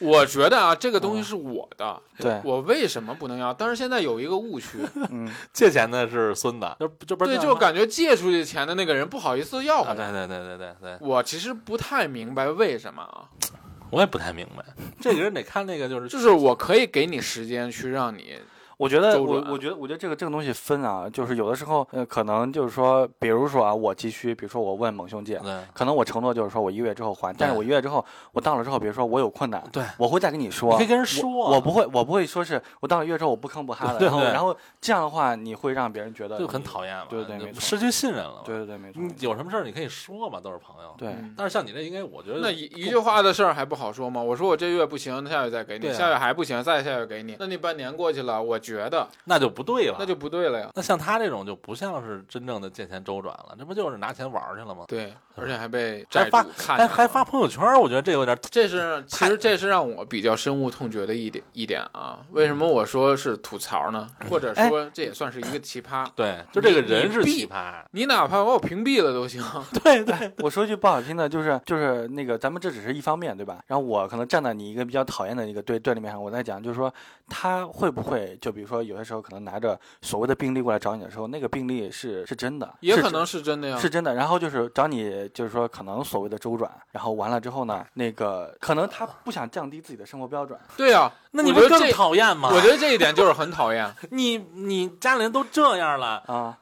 [0.00, 3.52] 我觉得啊，这个东西是我的，对，我为什么不能要？
[3.52, 4.78] 但是现在有一个误区，
[5.10, 10.10] 嗯， 借钱的是孙子，就就不是对，就感觉借出去钱的那个人不好意思要啊，回来。
[10.12, 13.28] 对对对对对对，我其实不太明白为什么啊，
[13.90, 14.64] 我也不太明白，
[15.00, 18.36] 这个人得看那个就是就是我可以给你时间去让你，
[18.76, 38.42] 我觉得我我觉得我觉得这个这个东西分啊，就是有的时候呃，可能就是说，比如说啊，我急需，比如说我问猛兄借，对可能我承诺就是说我一个月之后还，但是我一个月之后我到了之后，比如说我有困难，对，我会再跟你说，你可以跟人说啊我，我不会我不会说是我到了一个月之后我不吭不哈的，对对然后然后这样的话你会让别人觉得就很讨厌了，对对对失去信任了。
[38.44, 40.94] 对对对，没错，你有什么事儿你可以说嘛，都是朋友。
[40.98, 44.20] 对，嗯但是像你这应该，我觉得那一一句话的事儿还不好说吗？
[44.22, 47.36] 我说我这月不行，下月再给你，下月还不行，再下月给你。
[47.38, 49.96] 那你半年过去了，我觉得那就不对了。
[49.98, 50.70] 那就不对了呀。
[50.74, 54.84] 那像他这种就不像是真正的见钱周转了，这不就是拿钱玩去了吗？
[54.88, 62.20] 对，而且还被还发债主看还还发朋友圈，我觉得这有点这是其实这是让我比较深恶痛绝的一点一点啊。
[62.30, 64.08] 为什么我说是吐槽呢？
[64.30, 66.06] 或者说这也算是一个奇葩。
[66.16, 67.74] 对，就这个人是奇葩。
[67.90, 69.44] 你哪怕把我屏蔽了都行。
[69.82, 73.58] 对对，我说句不好听的，就是就是那个咱们这只是一方面，对吧？
[73.66, 76.92] 然后我可能站在你一个比较讨厌的一个对对立面上，我在讲，就是说
[77.28, 83.76] 他会不会就比如说有些时候可能拿着所谓的病例过来找你的时候，那个病例是是真的，也可能是真的呀。
[83.78, 84.14] 是真的。
[84.14, 92.48] 然后就是找你，就是说可能所谓的周转，然后完了之后呢，那个可能他不想降低自己的生活标准，对呀，那你不更讨厌吗？
[92.52, 93.92] 我觉得这一点就是很讨厌。
[94.10, 96.56] 你你家里人都这样了，啊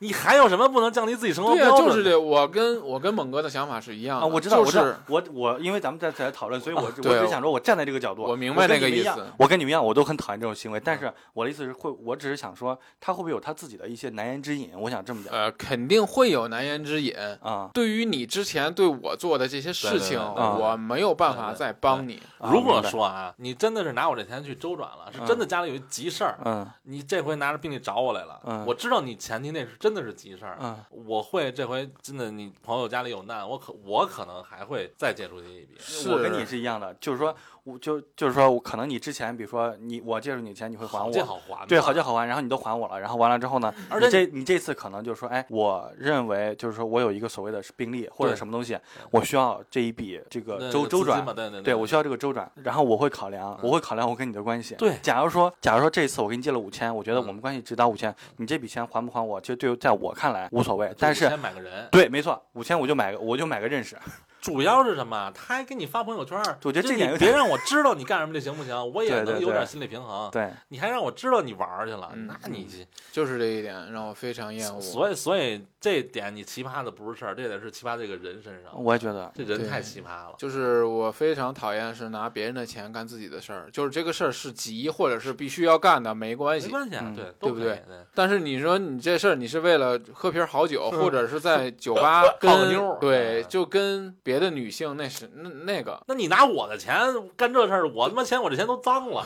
[0.00, 1.90] 你还有什么不能降低自己生活，标准的？
[1.90, 2.16] 就是这。
[2.16, 4.26] 我跟我跟猛哥的想法是一样的。
[4.26, 4.28] 啊！
[4.28, 10.80] 我知道，我知道就是，我我因为咱们在在讨论，所以我我对只想说，我站在这个角度，我明白那个意思嗯我跟你们一样，我都很讨厌这种行为。
[10.80, 14.70] 但是我的意思是会，我只是想说，他会不会有他自己的一些难言之隐？
[14.74, 17.14] 我想这么讲呃，肯定会有难言之隐。
[17.40, 17.70] 啊。
[17.74, 22.20] 对于你之前对我做的这些事情，对对对对我没有办法再帮你。
[22.38, 35.74] 啊如果说啊，你真的是拿我这钱去周转了，是嗯真的家里有一急事儿，嗯你这回拿着病历找我来了，嗯我知道你前提那是真的是急事儿，嗯我会这回真的你朋友家里有难，我可我可能还会再借出去一笔。
[35.78, 37.34] 是我跟你是一样的，就是说，
[37.66, 48.78] 我就就是说我可能你之前，比如说你我借出你钱，你会还好我，借好还，对，好借好还，然后你都还我了，然后完了之后呢，而且你这你这次可能就是说，哎，我认为就是说我有一个所谓的病例或者什么东西，
[49.10, 54.76] 我需要这一笔这个周周转对对对我需要这个周转，然后我会考量，我会考量我跟你的关系。
[54.76, 60.94] 对假如说，假如说这一次我给你借了五千，我觉得嗯我们关系只到五千，你这笔钱还不还我，其实对在我看来无所谓。
[60.96, 63.96] 但是，先买个人，对，没错，五千我就买个，我就买个认识。
[64.46, 65.30] 主要是什么？
[65.34, 68.74] 他还给你发朋友圈，我觉得这点别让我知道你干什么，就行不行？
[68.94, 70.30] 我也能有点心理平衡。
[70.30, 74.80] 对，你还让我知道你玩儿去了，嗯那你就是这一点让我非常厌恶。
[74.80, 78.72] 所以所以这点你奇葩的不是事儿，这得是奇葩这个人身上。
[78.82, 80.34] 我也觉得，这人太奇葩了。
[80.38, 86.66] 就是我非常讨厌是拿别人的钱干自己的事儿，就是这个事儿是急或者是必须要干的，没关系。
[86.66, 96.96] 没关系啊，嗯对，对不对对，但是你说你这事儿你是为了喝瓶好酒， 或者是在酒吧跟泡妞对，嗯就跟别的女性那是那那个，那你拿我的钱
[97.36, 99.24] 干这事儿，我他妈钱我这钱都脏了，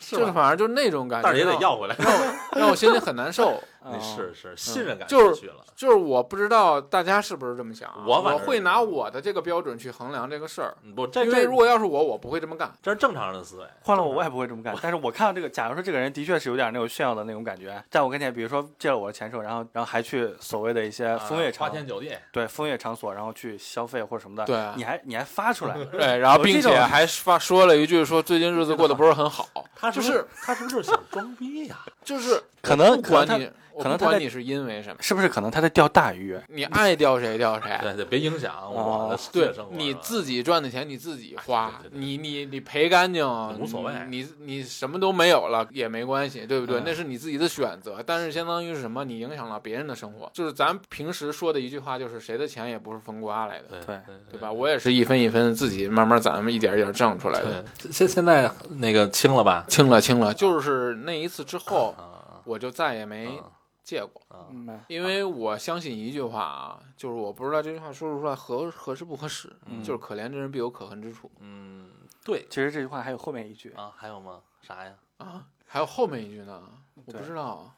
[0.00, 0.32] 是 就是吧？
[0.32, 1.96] 反正就是那种感觉，但是也得要回来。
[1.98, 3.62] 让我让我心里很难受。
[3.84, 5.64] 那嗯是是信任感就是失去了。
[5.74, 12.72] 就是我不知道大家是不是这么想啊，我会拿我的这个标准去衡量这个事儿，嗯不，这这因为如果要是我，我不会这么干。
[12.82, 13.64] 这是正常人的思维。
[13.82, 14.74] 换了我我也不会这么干。
[14.82, 31.76] 但是我看到这个，假如说这个人的确是有点那种炫耀的那种感觉，在我跟前，比如说借了我的钱之后，然后然后还去所谓的一些风月啊花场，天酒地，对风月场所，然后去消费或者什么的，对啊你还你还发出来， 对，然后并且还发说了一句说最近日子过得不是很好，他就是是他是不是想装逼呀？
[32.02, 33.50] 就是可能不可能他管你，
[33.82, 36.38] 可能他你是因为什么，是不是可能他在钓大鱼？
[36.48, 37.78] 你爱钓谁钓谁。
[37.82, 39.70] 对对，别影响我的生活。
[39.72, 43.26] 你自己赚的钱你自己花对，对对你你你赔干净
[43.58, 46.80] 无所谓你你什么都没有了也没关系，对不对？
[46.80, 49.04] 嗯那是你自己的选择，但是相当于是什么？
[49.04, 54.50] 你影响了别人的生活，就是咱平时说的一句话，就是谁的钱也不是风刮来的，对对对对吧？
[54.50, 57.64] 我也是一分一分自己慢慢攒，一点一点挣出来的。
[57.90, 59.64] 现现在那个清了吧？
[59.68, 63.44] 清了清了，就是那一次之后，啊，我就再也没嗯
[63.88, 64.78] 借过，啊明白？
[64.88, 71.88] 因为我相信一句话啊，就是我不知道这句话说出来合合适不合适，嗯就是可怜之人必有可恨之处嗯，
[72.22, 74.40] 对其实这句话还有后面一句，啊，还有吗？
[74.60, 74.92] 啥呀？
[75.16, 75.46] 啊。
[75.66, 76.62] 还有后面一句呢，
[76.94, 77.74] 我不知道。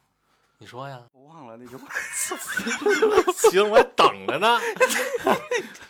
[0.57, 0.99] 你说呀？
[1.13, 1.87] 我忘了那句话。
[3.49, 4.59] 行，我还等着呢。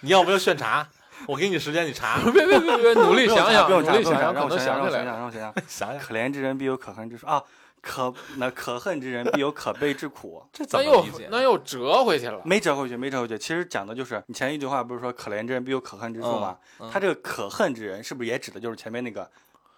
[0.01, 0.87] 你要不要炫查？
[1.27, 2.19] 我给你时间，你查。
[2.31, 5.17] 别别别别，努力想想，不用查，努力想想，让可能我想想，让我想想，起来。
[5.17, 5.53] 让我想想。
[5.67, 7.43] 想想，可怜之人必有可恨之处啊，
[7.81, 10.43] 可那可恨之人必有可悲之苦。
[10.53, 11.27] 这怎么理解？
[11.31, 12.39] 那又折回去了。
[12.45, 13.37] 没折回去，没折回去。
[13.37, 16.57] 其实讲的就是你前一句话不是说可怜之人必有可恨之处吗？
[16.79, 19.29] 嗯他这个可恨之人是不是也指的就是前面那个，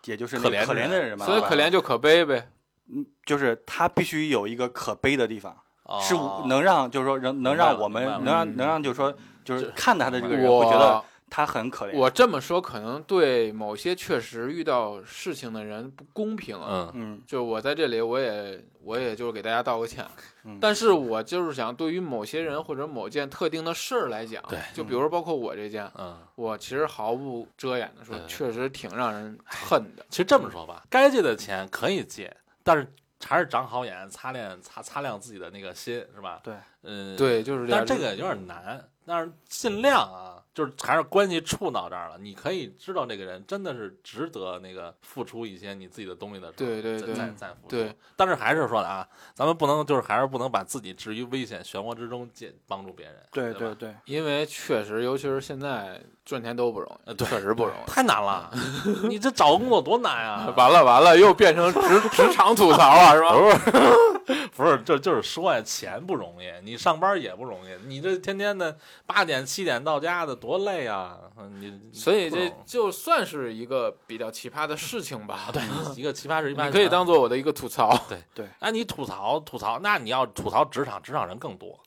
[0.06, 1.26] 也就是那可怜可怜的人人嘛？
[1.26, 2.49] 所以可怜就可悲呗。
[2.89, 5.56] 嗯，就是他必须有一个可悲的地方，
[6.01, 9.14] 是哦能让就是说能能让我们能让能让就是说
[9.45, 11.06] 就是这看他的这个人会觉得我
[11.36, 11.96] 他很可怜。
[11.96, 16.92] 我这么说可能对某些确实遇到事情的人不公平啊。
[16.94, 20.06] 嗯嗯就我在这里，我也我也就是给大家道个歉，
[20.44, 30.06] 嗯但是我就是想，对于某些人或者某件特定的事儿来讲，对就比如说包括我这件，嗯，我其实毫不遮掩的说，确实挺让人恨的。
[30.10, 32.32] 其实这么说吧，该借的钱可以借，
[32.62, 32.88] 但是
[33.26, 36.42] 还是长好眼，擦亮擦擦亮自己的那个心，是吧？
[36.44, 36.54] 对，
[36.84, 37.18] 嗯，。
[37.18, 37.84] 对，就是这样。
[37.88, 47.70] 但是这个有点难，但是尽量啊，就是还是关系处到这儿了，你可以知道这个人真的是值得那个付出一些你自己的东西的时候，再对对对再再付出。
[47.70, 53.16] 对，但是还是说的啊，咱们不能就是还是不能把自己置于危险漩涡之中，借帮助别人。
[53.32, 57.89] 对对对对，因为确实，尤其是现在赚钱都不容易，确实不容易。
[57.89, 58.51] 太难了，
[59.10, 60.54] 你这找工作多难啊！
[60.56, 63.34] 完了完了，又变成职职场吐槽了，是吧？
[63.34, 71.18] 不是， 不是，这就是说呀，钱不容易，你上班也不容易，你这天天的八点七点到家的多累啊！
[71.38, 75.46] 嗯你所以这就算是一个比较奇葩的事情吧。
[75.48, 75.64] 啊， 对，
[75.96, 77.98] 一个奇葩事一般，你可以当做我的一个吐槽。
[78.60, 81.80] 哎，你吐槽吐槽，那你要吐槽职场，职场人更多，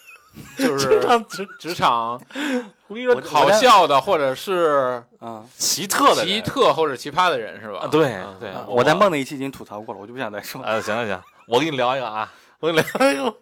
[0.56, 2.18] 就是职职场
[2.88, 7.80] 我跟你说我好笑的，或者是啊，奇特的奇特或者奇葩的人，是吧？
[7.80, 10.62] 啊，对嗯对，我在梦那一期已经吐槽过了，我就不想再说。
[10.62, 13.34] 了，行行行，我给你聊一个啊，我给你聊一个，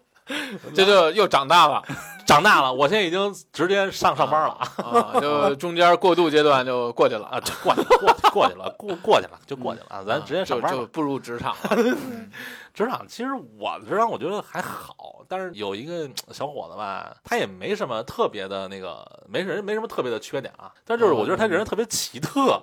[0.75, 1.81] 这就又长大了
[2.27, 10.73] 长大了，我现在已经直接上上班了啊，啊，就中间过渡阶段就过去了啊，就过去过去过去了，过过去了就过去了啊，咱直接上就班。
[10.73, 11.69] 就步入职场了。
[11.71, 12.29] 嗯
[12.77, 22.61] 职场其实我的职场我觉得还好，但是有一个小伙子吧，他也没什么特别的那个，没人没什么特别的缺点啊，但就是我觉得他这人特别奇特，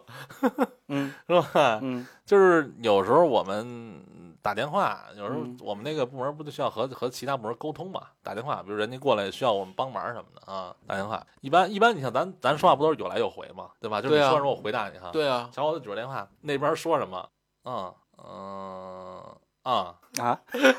[0.87, 1.81] 嗯 是吧？
[1.83, 4.05] 嗯就是有时候我们
[4.45, 8.03] 打电话，有时候嗯我们那个部门不就需要和和其他部门沟通嘛？
[8.23, 11.27] 打电话，比如人家过来需要我们帮忙什么的啊，打电话。
[11.41, 14.03] 一般一般，你像咱咱说话不都是有来有回嘛，对吧？
[14.03, 15.09] 就是你说什么我回答你哈。
[15.11, 17.27] 对啊，小伙子举着电话，那边说什么？
[17.65, 19.23] 嗯嗯
[19.63, 20.39] 啊，啊，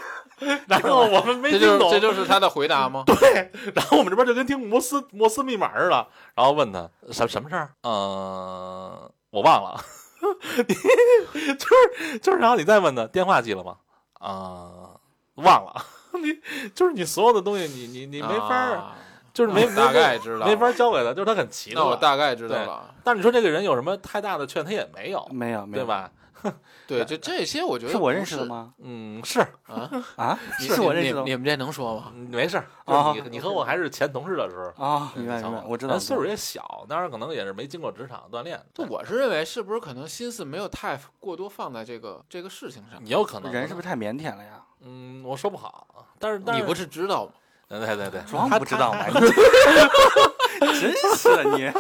[0.70, 3.04] 然后我们没这就是听懂，这就是他的回答吗？
[3.08, 7.74] 对，然后我们这边就跟听摩斯摩斯密码似的，然后问他什什么事儿？
[7.82, 11.68] 嗯、我忘了，你就
[11.98, 13.78] 是就是，然后你再问他电话记了吗？
[14.20, 14.92] 啊、
[15.36, 15.86] 忘了，
[16.22, 16.40] 你
[16.74, 18.96] 就是你所有的东西你，你你没法儿，啊
[19.34, 21.80] 就是没大概知道，没法交给他，就是他很奇特。
[21.80, 22.94] 那我大概知道了。
[23.04, 25.86] 但是你说这个人有什么太大的劝，他也没有，没有没有，对？
[25.88, 26.10] 吧？
[26.88, 28.46] 对，就这些我觉得是我认识的？
[28.46, 28.74] 吗？
[28.80, 32.12] 嗯， 是，啊，啊，你是我认识的你你们这能说吗？
[32.16, 34.84] 嗯没事，啊你你和我还是前同事的时候。
[34.84, 35.94] 啊，明白明白我知道。
[35.94, 38.62] 咱岁数也小，当然可能也是没经过职场锻炼。
[38.74, 43.00] 就我是认为，是不是可能心思没有太过多放在这个这个事情上？
[43.06, 44.62] 也有可能人是不是太腼腆了呀？
[44.82, 45.88] 嗯，我说不好，
[46.20, 47.32] 但是但是你不是知道吗？
[47.68, 49.00] 对对对对，装他不知道吗？
[50.60, 51.72] 真是的你。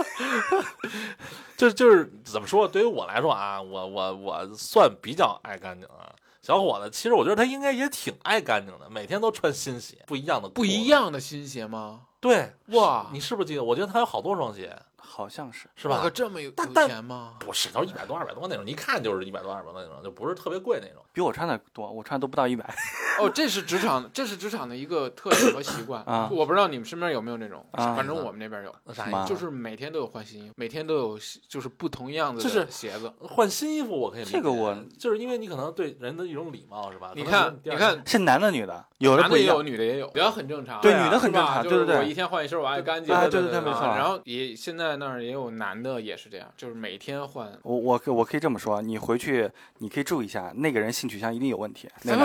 [1.58, 2.68] 就就是怎么说？
[2.68, 6.12] 对于我来说啊，我我我算比较爱干净啊。
[6.42, 10.88] 小伙子，其实我觉得他应该也挺爱干净的，每天都穿新鞋，不一样的，不一。
[10.88, 12.02] 样的新鞋吗？
[12.20, 13.64] 对，哇，你是不是记得？
[13.64, 14.78] 我觉得他有好多双鞋，
[15.16, 16.10] 好像是，是吧可？
[16.10, 17.36] 这么有有钱吗？
[17.40, 21.02] 不是，都是一百多、二百多那种，一看就是一百多、二百多那种，就不是特别贵那种。
[21.14, 22.66] 比我穿的多，我穿的都不到一百。
[23.18, 29.30] 哦，这是职场，这是职场的一个特点和习惯啊我不知道你们身边有没有那种，啊反正我们那边有，那啥意思？
[29.30, 33.10] 就是每天都有换新衣服，每天都有就是不同样子就是的鞋子。
[33.22, 37.14] 换新衣服我可以理解，这个我就是因为你可能对人的一种礼貌是吧？
[37.16, 39.64] 你看，你看，是男的女的，有的也有，。
[39.64, 40.82] 女的也有，比较很正常。
[40.82, 41.96] 对女的很正常，就对对对。
[41.96, 43.16] 是我一天换一身，我爱干净。
[43.16, 47.48] 啊对对对没错啊然后也现在那儿也有男的也是这样，就是每天换。
[47.62, 49.48] 我我可我可以这么说，你回去
[49.78, 51.88] 你可以注意一下，那个人性取向一定有问题。
[52.02, 52.16] 那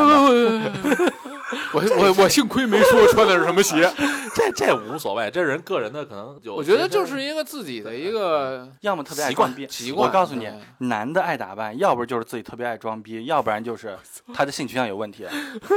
[1.75, 3.83] 我我我幸亏没说穿的是什么鞋，
[4.35, 6.55] 这这无所谓，这人个人的可能有。
[6.55, 9.67] 我觉得就是一个自己的一个要么特别爱习惯装逼。
[9.71, 10.09] 习惯。
[10.09, 13.99] 我告诉你，男的爱打扮，要不就是自己特别爱装逼，要不然就是
[14.33, 15.27] 他的性取向有问题。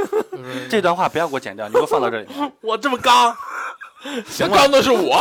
[0.70, 2.52] 这段话不要给我剪掉，你给我放到这里面。
[2.62, 3.36] 我这么刚，
[4.28, 5.14] 行吧刚的是我，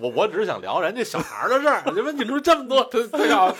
[0.00, 3.54] 我我只是想聊人家小孩的事儿，你们你们这么多，他他搞，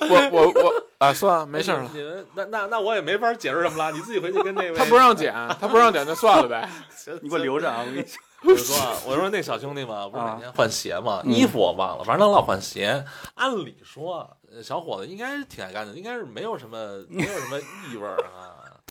[0.00, 1.88] 我我我啊，算了，没事了。
[1.92, 4.76] 你们那那那我也没法解释什么了，你自己回去跟那位。
[4.76, 6.68] 他不让剪，他不让剪，就算了呗。
[6.96, 7.80] 行你给我留着啊！
[7.80, 13.04] 我跟你说，我说啊，我说那小兄弟嘛，不是每天换鞋嘛，衣服我忘了，反正他老换鞋。
[13.34, 16.78] 按理说，呃小伙子应该是挺爱干净，应该是没有什么
[17.08, 17.58] 没有什么
[17.90, 18.16] 异味儿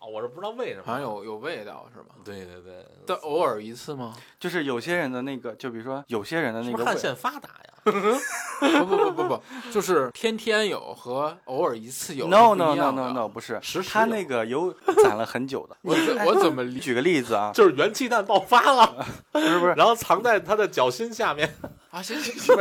[0.07, 2.15] 我是不知道为什么，好像有有味道是吧？
[2.23, 4.15] 对对对，但偶尔一次吗？
[4.39, 7.57] 就是有些人的那个，就比如说有些人的那个味，是不是汗腺发达呀？
[7.83, 14.71] 不不不不不，就是天天有和偶尔一次有是 no 不 no 一 no 样 no no 不是时，时他有那个有
[15.03, 15.75] 攒了很久的。
[15.81, 16.79] 我怎 我怎么理？
[16.79, 21.55] 举个例子啊，就是元气弹爆发了， 不是不是，然后藏在他的脚心下面。
[21.89, 22.55] 啊，行行行，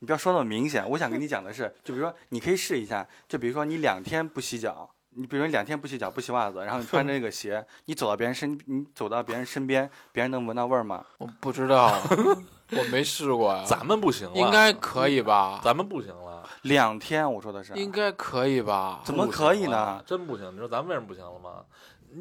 [0.00, 0.88] 你不要说那么明显。
[0.90, 11.04] 我想跟你讲的是，就比如说你可以试一下，就比如说你两天不洗脚，你比如说你两天不洗脚不洗袜子，然后你穿着这个 鞋，你走到别人身，你走到别人身边，别人能闻到味儿吗？
[11.18, 12.00] 我不知道，
[12.72, 13.64] 我没试过呀。
[13.66, 15.60] 咱们不行了，应该可以吧？
[15.64, 17.72] 咱们不行了，两天，我说的是。
[17.74, 19.00] 应该可以吧？
[19.04, 20.02] 怎么可以呢？
[20.06, 20.52] 真不行！
[20.54, 21.64] 你说咱们为什么不行了吗？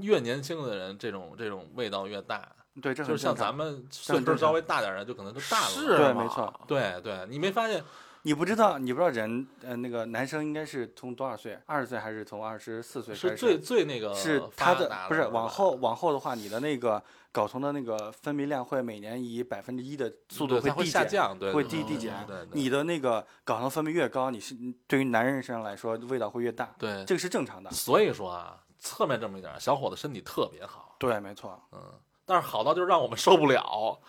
[0.01, 2.47] 越年轻的人，这种这种味道越大，
[2.81, 5.67] 对，这就是像咱们这岁数稍微大点儿的，就可能就大了。
[5.67, 7.83] 是对没错对对，你没发现？
[8.29, 11.57] 你不知道，你不知道人，呃，那个男生应该是从多少岁？
[11.65, 13.29] 二十岁还是从二十四岁开始？
[13.29, 17.03] 是最最那个是他的不是往后往后的话，你的那个
[17.33, 22.13] 睾酮的那个分泌量会每年以百分之一的速度会递减，下降，对，会递递减
[22.51, 24.55] 你的那个睾酮分泌越高，你是
[24.85, 27.71] 对于男人身上来说味道会越大，对，这个是正常的。
[27.71, 31.59] 所以说啊，侧面这么一点儿，小伙子身体特别好，对，没错。
[31.71, 31.79] 嗯，
[32.27, 33.99] 但是好到就是让我们受不了，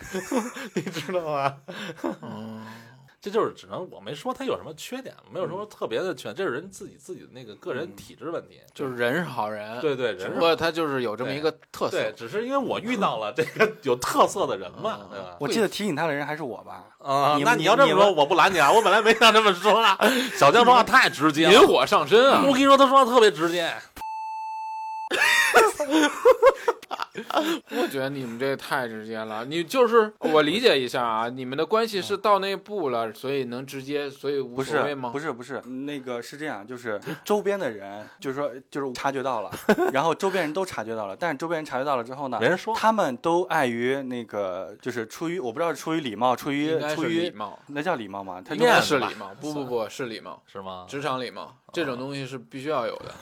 [0.74, 1.60] 你知道吗？
[2.22, 2.66] 嗯，
[3.20, 12.12] 这就是只能我没说他有什么缺点，没有什么特别的缺点，这是人自己自己的那个个人体质问题，就是人是好人，，对对，只不过他就是有这么一个特色对，。
[12.16, 15.36] 只是因为我遇到了这个有特色的人嘛，对吧？
[15.40, 16.84] 我记得提醒他的人还是我吧？
[16.98, 18.70] 啊，那你要这么说，我不拦你啊！
[18.70, 19.98] 我本来没想这么说啊。
[20.38, 22.52] 小江说话太直接了，引火上身啊我！
[22.52, 23.74] 跟你说，他说话特别直接。
[27.70, 29.44] 我觉得你们这太直接了。
[29.44, 35.10] 你就是我理解一下啊，你们的关系是到那步了，所以能直接，所以无所谓吗？
[35.10, 39.50] 不是不是，那个是这样，就是 周边的人，就是说就是察觉到了，
[39.92, 48.42] 然后周边人都察觉到了，但是周边人察觉到了之后呢，没人说他们都碍于那个，就是出于我不知道是出于礼貌，出于出于礼貌，那叫礼貌吗？
[48.44, 49.34] 他应该面是礼貌。
[49.40, 50.84] 不不不是礼貌，是吗？
[50.88, 53.14] 职场礼貌这种东西是必须要有的。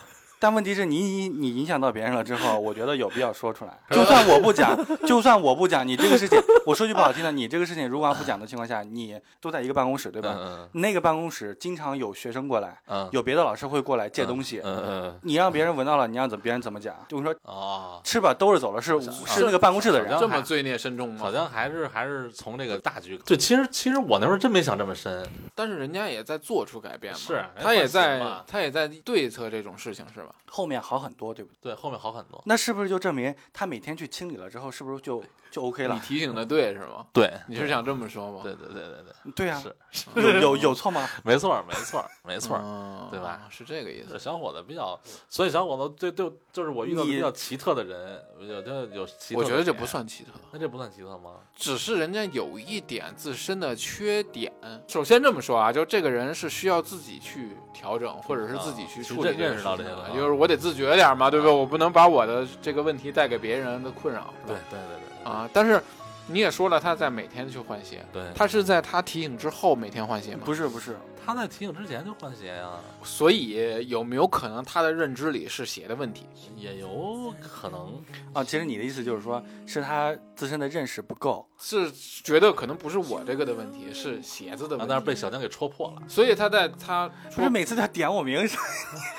[0.46, 3.76] 但问题是你你你影响到别人了之后，我觉得有必要说出来。
[3.90, 10.36] 就算我不讲，就算我不讲，你这个事情，我说句不好听的，你这个事情如果要不讲的情况下，你都在一个办公室，对吧？
[10.38, 14.60] 嗯那个办公室经常有学生过来，嗯有别的老师会过来借东西。
[14.62, 16.94] 嗯嗯你让别人闻到了，你让怎别人怎么讲？
[17.08, 21.18] 就是说哦，吃吧，兜着走了，是是那个办公室的人这么罪孽深重吗？
[21.18, 23.18] 好像还是还是从这个大局。
[23.26, 25.28] 对，其实其实我那时候真没想这么深。
[25.56, 30.35] 但是人家也在做出改变嘛，是他也在他也在对策这种事情是吧？
[30.48, 31.72] 后面好很多，对不对？
[31.72, 32.42] 对，后面好很多。
[32.46, 35.22] 那是不是就证明他每天去清理了之后，是不是就
[35.56, 36.00] 就 OK 了你？
[36.00, 37.06] 提醒的对是吗？
[37.14, 38.40] 对，你是想这么说吗？
[38.42, 41.08] 对对对对对，对啊，是 有有有错吗？
[41.24, 42.60] 没错没错没错。
[42.62, 43.40] 嗯对吧？
[43.48, 44.18] 是这个意思。
[44.18, 44.98] 小伙子比较，
[45.30, 49.40] 所以小伙子对对，就是我遇到的比较奇特的人，有就有奇特。
[49.40, 51.36] 我觉得这不，算奇特，那这不算奇特吗？
[51.56, 54.52] 只是人家有一点自身的缺点。
[54.86, 61.54] 首先这么说啊，就这个人是需要自己去调整，或者是自己去处理啊认识到这些了啊就是我得自觉点嘛，对不对？
[61.54, 64.58] 我不能把我的这个问题带给别人的困扰，是吧？
[64.70, 65.82] 对对对对啊，但是
[66.28, 70.42] 你也说了，他在每天去换鞋，对，他是在他提醒之后每天换鞋吗？
[70.44, 70.96] 不是不是，
[71.26, 72.70] 他在提醒之前就换鞋呀，
[73.02, 76.28] 所以有没有可能他的认知里是鞋的问题？
[76.54, 78.00] 也有可能。
[78.32, 81.44] 啊，其实你的意思就是说，是他自身的认识不够。
[81.58, 81.90] 是
[82.22, 84.88] 觉得可能不是我这个的问题，是鞋子的啊问，题。
[84.88, 86.02] 但是被小江给戳破了。
[86.06, 88.56] 所以他在他不是每次他点我名字，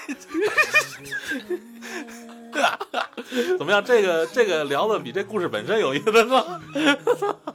[3.57, 3.83] 怎么样？
[3.83, 6.61] 这个这个聊的比这故事本身有意思吗？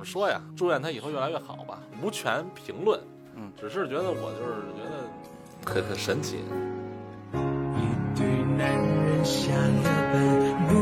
[0.00, 0.40] 么说呀？
[0.56, 2.98] 祝愿他以后越来越好吧，无权评论。
[3.36, 5.04] 嗯，只是觉得我就是觉得
[5.70, 6.38] 很很神奇。
[7.76, 7.78] 一
[8.18, 8.26] 对
[8.56, 10.16] 男人下了班
[10.68, 10.72] 不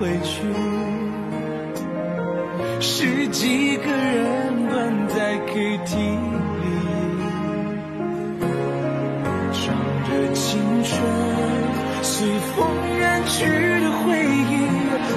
[0.00, 0.52] 回去，
[2.80, 6.60] 十几个人关在 KTV，
[9.52, 9.62] 唱
[10.02, 11.00] 着青春
[12.02, 12.56] 随风
[12.98, 13.46] 远去
[13.80, 14.52] 的回忆，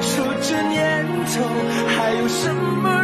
[0.04, 0.14] 说
[0.44, 1.42] 这年头
[1.98, 3.01] 还有什么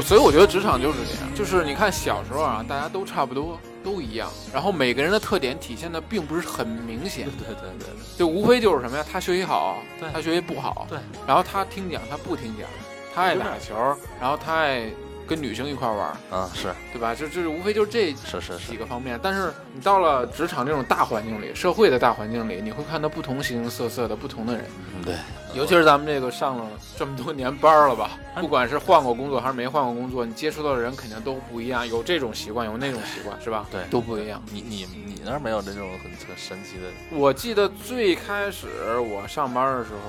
[0.00, 8.16] 我所以我觉得职场就是这样，就是你看小时候啊，大家都差不多，都一样，然后每个人的特点体现的并不是很明显，对对对对。
[8.16, 12.66] 就无非就是什么呀，他学习好对，他学习不好，对，然后他听讲，他不听讲，
[13.14, 13.74] 他爱打球，
[14.18, 14.86] 然后他爱
[15.30, 17.14] 跟女生一块玩，啊，是对吧？
[17.14, 24.64] 就就是无非就这是是是几，个方面，但是你到了职场这种大环境里，社会的大环境里，你会看到不同形形色色的不同的人，
[24.96, 25.14] 嗯对，
[25.54, 26.66] 尤其是咱们这个上了
[26.98, 33.64] 这么多年班了吧，不管是换过工作还是没换过工作，你接触到的人肯定都不一样，有这种习惯，有那种习惯，是吧？
[33.70, 34.42] 对都不一样。
[34.52, 38.66] 你你你那儿没有这种很很神奇的我记得最开始
[38.98, 40.00] 我上班的时候，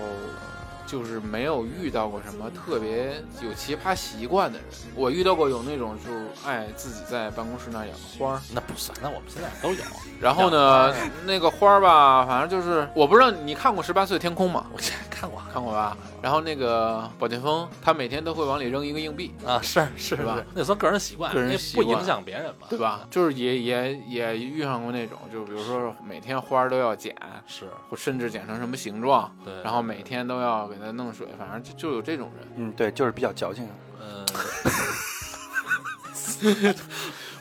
[0.85, 4.67] 就是没有遇到过什么特别有奇葩习惯的人。
[4.95, 9.81] 我遇到过有那种就是爱自己在办公室那儿养花儿，那不算，那我们现在都有。
[10.19, 10.93] 然后呢，
[11.25, 14.65] 那个花儿吧，反正就是我不知道你看过《十八岁的天空》吗？
[14.71, 14.77] 我
[15.09, 15.97] 看过看过吧？
[16.21, 23.07] 然后那个宝剑锋，他每天都会往里扔一个硬币，啊，是是是吧那算个人习惯，个人习惯不影响别人嘛，对吧？
[23.09, 27.15] 就是也也也遇上过那种，就比如说每天花儿都要剪，
[27.47, 29.53] 是，或甚至剪成什么形状，对。
[29.63, 32.47] 然后每天都要给他弄水，反正就就有这种人。
[32.55, 33.67] 嗯，对，就是比较矫情。
[34.01, 34.25] 嗯，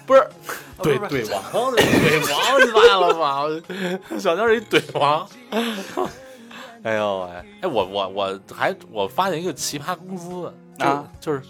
[0.07, 0.29] 不是
[0.77, 3.47] 不是怼怼王，怼王你完了吗？
[4.19, 5.29] 小江是一怼王。
[6.83, 7.31] 哎呦喂，
[7.63, 11.43] 哎，我我我还我发现一个奇葩公司啊，就是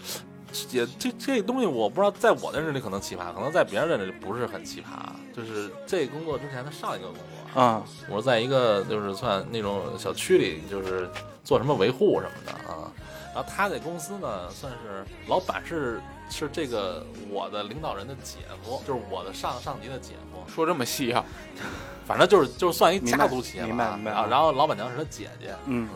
[0.71, 4.85] 也这这东西我不知道，在我的认知里可能奇葩，可能在别人认知里不是很奇葩。
[5.33, 11.09] 就是这工作之前的上一个工作，啊我是在一个就是算那种小区里，就是
[11.43, 12.91] 做什么维护什么的啊。
[13.33, 20.51] 然后他这公司呢，算是老板是是这个我的领导人的姐夫，就是我的上上级的姐夫。
[20.53, 21.23] 说这么细啊？
[22.05, 24.27] 反正就是就是算一家族企业吧明白明白啊。
[24.29, 25.87] 然后老板娘是他姐姐，嗯，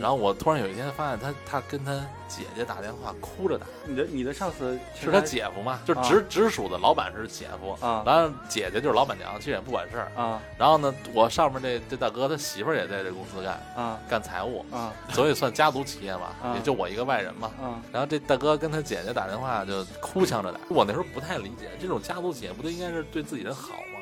[0.00, 1.92] 然后我突然有一天发现他他跟他
[2.28, 10.12] 姐姐打电话哭着打，你的你的上司是他姐夫嘛，就啊直直属的老板是姐夫，啊然后姐姐就是老板娘，其实也不管事儿。
[10.20, 17.50] 啊然后呢，我上面这这大哥他媳妇儿也在这公司干啊干财务，啊所以算家族企业嘛，啊也就我一个外人嘛。
[17.60, 23.99] 啊然后这大哥跟他姐姐打电话就哭腔着打，我那时候不太理解，这种家族企业不都应该是对自己人好吗？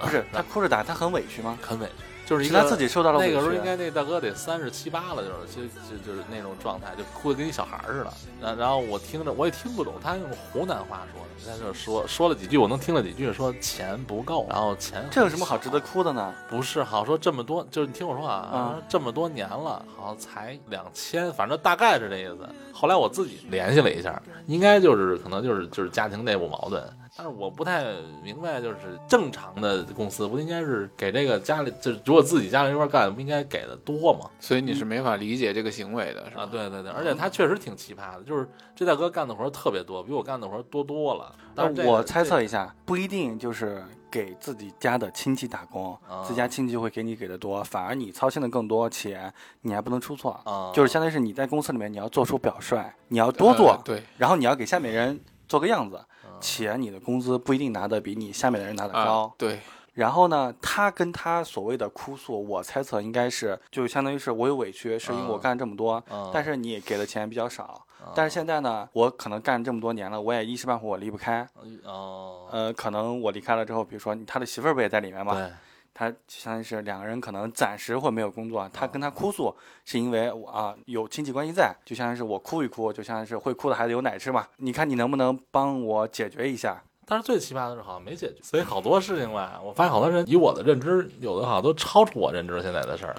[0.00, 1.58] 不是他哭着打，他很委屈吗？
[1.60, 1.92] 很委屈，
[2.26, 3.34] 就是一个是他自己受到了委屈。
[3.34, 8.12] 那个时候应该那大哥得三十七八了，就是就就就是那种状态，就哭的跟一小孩儿似的。
[8.40, 15.80] 然然后我听着我也听不懂，他用湖南话说的，在这说说了几句，我能听了几句，说钱不够，然后钱这有什么好值得？
[15.80, 16.32] 哭的呢？
[16.48, 22.48] 不是，好说这么多，就是你听我说啊，啊这么多年了，好像才两千，反正大概是这意思。
[22.72, 26.82] 后来我自己联系了一下，应该就是可能就是就是家庭内部矛盾，
[27.14, 27.84] 但是我不太
[28.22, 34.30] 明白，就是正常的公司不应该是给这个家里，就是如果自己家里一块干，不应该给的多吗？
[34.40, 36.44] 所以你是没法理解这个行为的，是吧？
[36.44, 41.34] 啊，对对对，而且他确实挺奇葩的，就是这大哥干的活儿特别多，比我干的活儿多多了。
[41.54, 49.30] 但是这个我猜测一下，不一定就是给自己家的亲戚打工，啊自家亲戚会给你给的多，反而你操心的更多，且
[49.60, 56.06] 你还不能出错，啊，就是相当于是你在公司里面你要做出表率，你要多做，呃对，然后你要给下面人做个样子，啊
[56.42, 59.34] 且你的工资不一定拿的比你下面的人拿的啊高。
[59.38, 59.60] 对，
[59.94, 67.64] 然后呢，他跟他所谓的哭诉，我猜测应该是就相当于是我有委屈，是因为我啊干这么多，啊但是你给的钱比较少。
[68.02, 71.48] 啊但是现在呢，我可能干这么多年了，我也一时半会儿我离不开。
[71.84, 75.34] 哦，呃，可能我离开了之后，比如说他的媳妇儿不也在里面吗？
[75.34, 75.48] 对，
[75.94, 79.54] 他相当于是两个人可能暂时会没有工作，他跟他哭诉
[79.84, 84.46] 是因为我啊有亲戚关系在，就相当于是我哭一哭，就相当于是会哭的孩子有奶吃嘛。
[84.56, 86.82] 你看你能不能帮我解决一下？
[87.04, 93.16] 但是最奇葩的是好像没解决，所以好多事情吧，我发现好多人以我的认知，有的好像都超出我认知现在的事儿，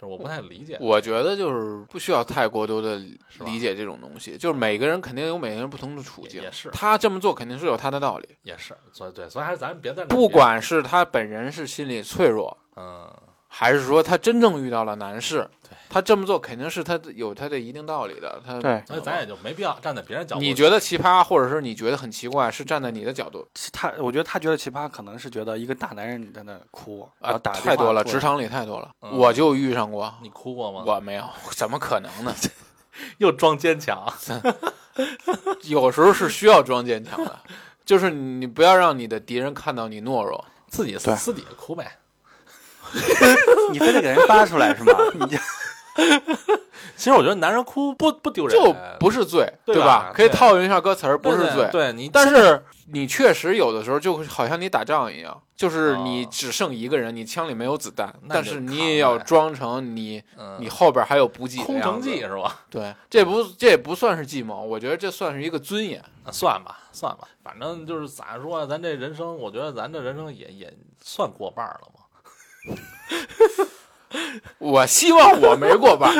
[0.00, 0.78] 就是我不太理解。
[0.80, 2.96] 我觉得就是不需要太过多的
[3.40, 13.12] 理解这种东西，就是每个人肯定有每个人不同的处境，也是他这么做肯定是有他的道理，也是，所以对，所以还是咱别在不管是他本人是心理脆弱，嗯，
[13.46, 15.59] 还是说他真正遇到了难事，对
[15.90, 18.40] 他这么做肯定是他有他的一定道理的。
[18.46, 20.40] 他对所以咱也就没必要站在别人角度。
[20.40, 30.84] 你觉得奇葩，或者是你觉得很奇怪，是站在你的角度是他，我觉得他觉得奇葩，可能是觉得一个大男人在那哭，然啊，后打太多了，职职场里太多了，嗯我就遇上过，你哭过吗？
[30.86, 32.32] 我没有，怎么可能呢？
[33.18, 34.06] 又装坚强，
[35.64, 37.38] 有时候是需要装坚强的，
[37.84, 40.44] 就是你不要让你的敌人看到你懦弱。
[40.68, 41.96] 自己对私底下哭呗。
[43.72, 44.92] 你非得给人扒出来是吗？
[45.14, 45.36] 你这
[46.96, 50.12] 其实我觉得男人哭不不丢人，就不是罪，对吧吧？
[50.14, 51.68] 可以套用一下歌词儿，不是罪。
[51.72, 52.62] 对你，但是
[52.92, 62.60] 你确实有的时候就好像你打仗一样，就是你哦只剩一个人，你枪里没有子弹，但是你也要装成你嗯你后边还有补给空城计是吧？
[62.68, 66.00] 对，这不这也不算是计谋，我觉得这算是一个尊严。
[66.00, 70.72] 啊算吧，算吧，反正就是咋说呀，咱这人生，我觉得咱这人生也也
[71.02, 72.00] 算过半儿了嘛。
[74.58, 76.12] 我希望我没过半，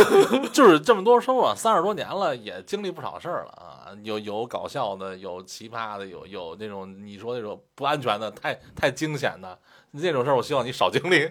[0.52, 3.92] 就是这么多生活，三十多年了，也经历不少事儿了啊。
[4.02, 9.58] 有有搞笑的，有奇葩的，有有那种你说那种不安全的，太太惊险的
[9.92, 11.30] 那种事儿，我希望你少经历。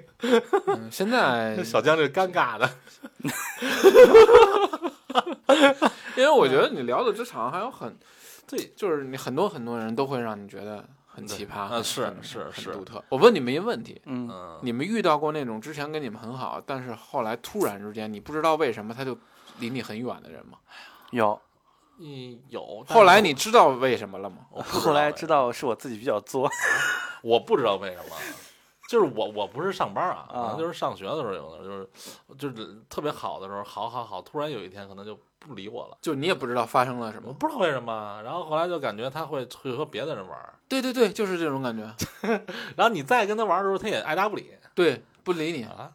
[0.67, 2.69] 嗯现在 小江这尴尬的，
[6.15, 7.97] 因为我觉得你聊的职场还有很，
[8.47, 13.03] 对，就是你很多很多人都会让你觉得很奇葩，嗯是是是很独特。
[13.09, 19.15] 我问你们一个问题，嗯，嗯，你们遇到过那种之前跟你们很好，但是后来突然之间你不知道为什么他就
[19.59, 20.57] 离你很远的人吗？
[21.11, 21.39] 有。
[21.99, 22.83] 嗯有。
[22.87, 24.37] 后来你知道为什么了吗？
[24.49, 26.49] 我后来知道道是我自己比较作，
[27.21, 28.15] 我不知道为什么，
[28.93, 31.89] 就是我我不是上班啊，可啊能就是上学的时候有的，就是
[32.37, 37.33] 就是特别好的时候，好好好，突然有一天可能就不理我了，就你也不知道发生了什么。
[37.33, 41.83] 不知道为什么，然后后来就感觉他会会和别的人玩儿，对对对，就是这种感觉。
[42.77, 45.63] 然后你再跟他玩儿的时候，他也爱答不理对，不理你。
[45.63, 45.91] 啊，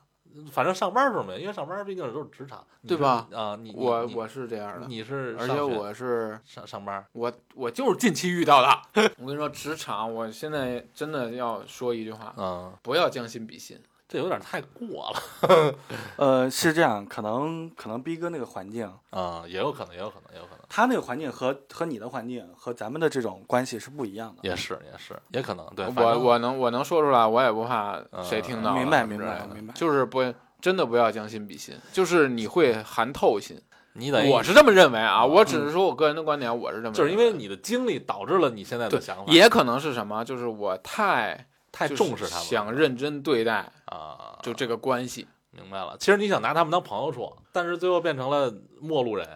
[0.50, 9.08] 反正上班的时候没有，因为上班毕竟都是职场，对吧啊，你我我是这样的，你是而且我是上上班，我我就是近期遇到的。
[9.18, 13.78] 我跟你说，职场，我现在真的要说一句话，嗯，不要将心比心。
[14.08, 15.74] 这有点太过了，
[16.16, 24.48] 呃，是这样，可能可能逼哥那个环境，啊，也有可能，也有可能，也有可能，他那个环境和和你的环境和咱们的这种关系是不一样的。
[24.48, 28.80] 也是也是，也可能，对，我我能我能说出来，我也不怕谁听到了。
[28.80, 30.22] 明白明白明白就是不
[30.60, 33.60] 真的不要将心比心，就是你会寒透心。
[33.94, 41.46] 你得我是这么认为啊，我只是说我个人的观点，我是这么认为，就是因为你的经历导致了你现在的想法，也可能是什么，就是我太
[41.78, 45.28] 太重视他们了，想认真对待啊，就这个关系。
[45.50, 45.96] 明白了。
[45.98, 49.28] 其实你想拿他们当朋友处，但是最后变成了陌路人。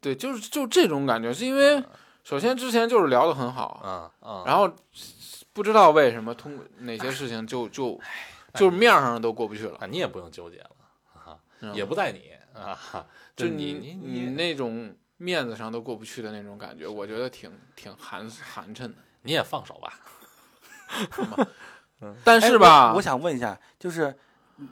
[0.00, 1.82] 对，就是就这种感觉，是因为
[2.22, 4.70] 首先之前就是聊得很好，嗯嗯，然后
[5.52, 7.98] 不知道为什么通过哪些事情就就
[8.54, 11.40] 就是面儿上都过不去了，啊，你也不用纠结了
[11.74, 12.78] 也不在你啊，
[13.34, 18.94] 就你你你那种面子上都过不去的那种感觉，我觉得挺挺寒寒碜的。
[19.22, 19.92] 你也放手吧。
[22.00, 24.14] 哎但是吧，我我想问一下，就是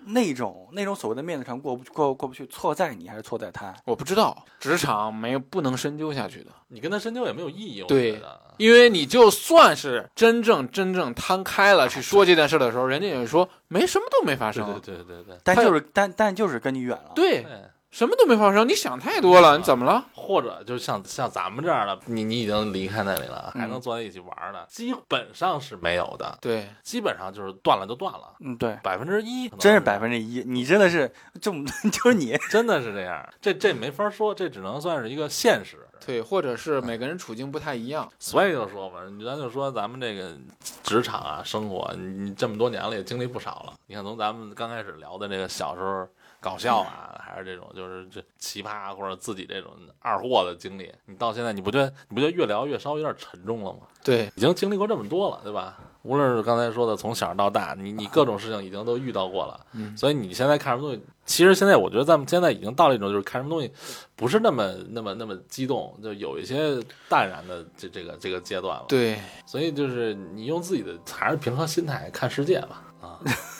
[0.06, 3.74] 那种那种所谓的面子上过不过过不去，错在你还是错在他？
[3.84, 8.20] 我不知道，职场没有不能深究下去的，你跟他深究也没有意义，对。
[8.58, 17.12] 因为你就算是真正真正摊开了去说这件事的时候，人家也说没什么都没发生，对对对对他但就是但但就是跟你远了。
[17.14, 17.52] 对，对，
[17.96, 20.04] 什么都没发生，你想太多了，你怎么了？
[20.12, 31.10] 或者就像像咱们这样的，你你已经离开那里了，还能嗯坐在一起玩的，基本上是没有的，对，基本上就是断了就断了，嗯，对，百分之一，真是百分之一，你真的是
[31.40, 32.36] 这么 就是你。
[32.50, 35.78] 真的是这样，这这没法说，这只能算是一个现实。
[36.04, 38.06] 对，或者是每个人处境不太一样。
[38.18, 40.36] 所以就说嘛，咱就说咱们这个
[40.82, 43.72] 职场啊，生活，你你这么多年了，也经历不少了。
[43.86, 46.06] 你看，从咱们刚开始聊的这个小时候
[46.40, 53.80] 搞笑啊，还是这种就是这奇葩或者自己这种二货的经历，你到现在你不觉得你不觉得越聊越稍微有点沉重了吗？
[54.04, 55.78] 对，已经经历过这么多了，对吧？
[56.02, 63.72] 无论是刚才说的从小到大，你你各种事情已经都遇到过了，嗯所以你现在看什么东西，其实现在我觉得咱们现在已经到了一种就是看什么东西，
[64.14, 73.18] 不是那么那么那么激动，就有一些淡然的这这个这个阶段了。，对，所以就是你用自己的还是平和心态看世界吧，啊，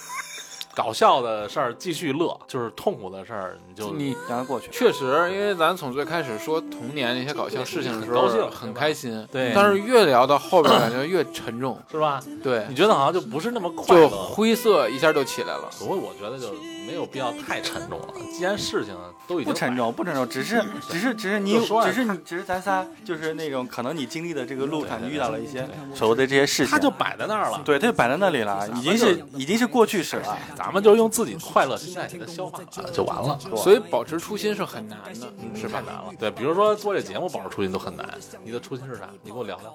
[0.77, 4.69] 搞笑的事儿继续乐，就是痛苦的事儿你就你让它过去。
[4.71, 9.27] 确实，因为咱从最开始说童年那些搞笑事情的时候，很高兴很开心。
[9.33, 11.79] 对但是越聊到后边，感觉越沉重。
[11.91, 12.21] 是吧？
[12.43, 14.09] 对你，觉得好像就不是那么快就乐。
[14.11, 15.67] 灰色一下就起来了。
[15.71, 16.53] 所以我觉得就
[16.87, 18.95] 没有必要太沉重了，既然事情
[19.27, 27.63] 都已经不沉重，不沉重，只是只是只是你只是你只是咱仨就是那种可能你经历的这个路上，你遇到了一些所谓的这些事情，它就摆在那儿了。
[27.65, 30.37] 对，它就摆在那里了，已经是已经是过去式了。
[30.67, 36.07] 咱们就用自己快乐心态给它消化了就完了，所以保持初心是很难的，是太难了。
[36.19, 38.05] 对，比如说做这节目保持初心都很难，
[38.43, 39.09] 你的初心是啥？
[39.23, 39.73] 你跟我聊聊。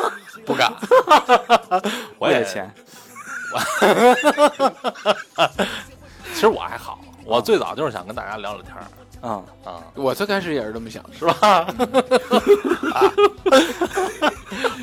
[0.46, 0.72] 不敢。
[2.18, 2.74] 我也为了钱，
[6.32, 8.82] 其实我还好，我最早就是想跟大家聊聊天儿
[9.22, 11.10] 嗯，啊，我最开始也是这么想的。
[11.18, 11.66] 是吧？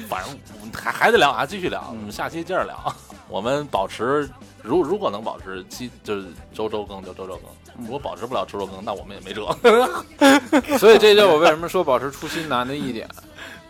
[0.07, 0.37] 反正
[0.73, 2.93] 还还得聊啊，继续聊，我们下期接着聊。
[3.29, 4.29] 我们保持，
[4.63, 7.43] 如如果能保持期，就是周周更就周周更。
[7.85, 9.49] 如果保持不了周周更，那我们也没辙。
[10.79, 13.07] 所以这就是我为什么说保持初心难的一点，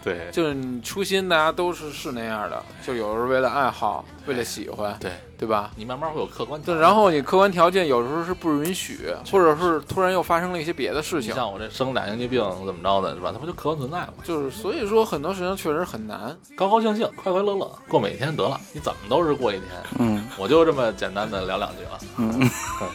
[0.03, 5.71] 对就是你初心大家都是是那样的，就有时候为了爱好，为了喜欢，对，对吧？
[5.75, 8.99] 你慢慢会有客观条对，然后你客观条件有时候是不允许，
[9.29, 13.31] 或者是突然又发生了一些别的事情，像我这生两星期病怎么着的，是吧？
[13.33, 14.13] 它不就客观存在吗？
[14.23, 16.35] 就是所以说很多事情确实很难。
[16.55, 19.67] 高高兴兴、快快乐乐过每一天得了，你怎么都是过一天。
[19.99, 21.99] 嗯我就这么简单的聊两句了。
[22.17, 22.49] 嗯，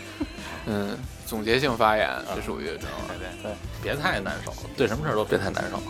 [0.67, 3.15] 嗯，总结性发言，这属于知道吗？
[3.19, 3.53] 对对对，
[3.83, 5.77] 别太难受，对什么事儿都别太难受。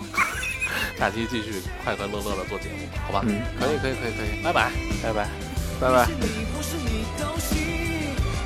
[0.99, 3.25] 下期继续快快乐乐的做节目，好吧？
[3.27, 4.71] 嗯，可以，可以，可以，可以，拜拜。
[5.03, 5.29] 拜拜。
[5.81, 6.07] 拜拜。
[6.21, 7.59] 你不是你高兴，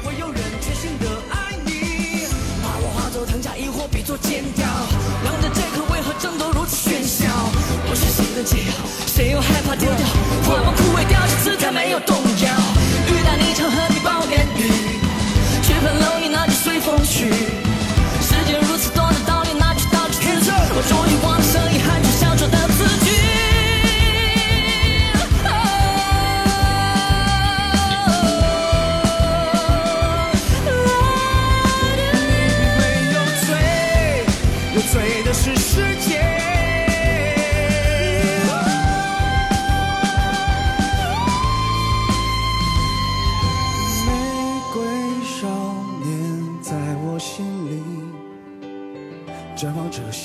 [0.02, 2.24] 会有人全心的爱你。
[2.62, 4.64] 把我化作藤甲，亦或比作剑雕，
[5.22, 7.28] 两者这颗为何争斗如此喧嚣？
[7.88, 8.72] 我是谁的解药？
[9.06, 10.06] 谁又害怕丢掉？
[10.48, 12.48] 花瓣枯萎掉，这姿态没有动摇。
[13.06, 14.72] 雨打你场，和你暴言语，
[15.62, 17.28] 血盆蝼蚁，那就随风去。
[18.24, 20.24] 世界如此多的道理，那就道去。
[20.78, 21.15] 我终于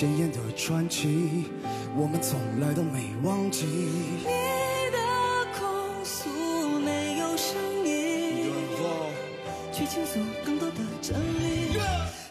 [0.02, 1.44] 鲜艳的传奇，
[1.96, 3.68] 我们从来都没忘记。
[3.68, 4.26] 你
[4.92, 4.98] 的
[5.54, 6.28] 控诉
[6.80, 7.56] 没有声
[7.86, 8.52] 音。
[9.72, 11.80] 去倾诉更多的真理，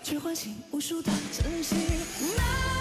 [0.03, 1.79] 去唤醒无数的真心。
[2.37, 2.80] 那。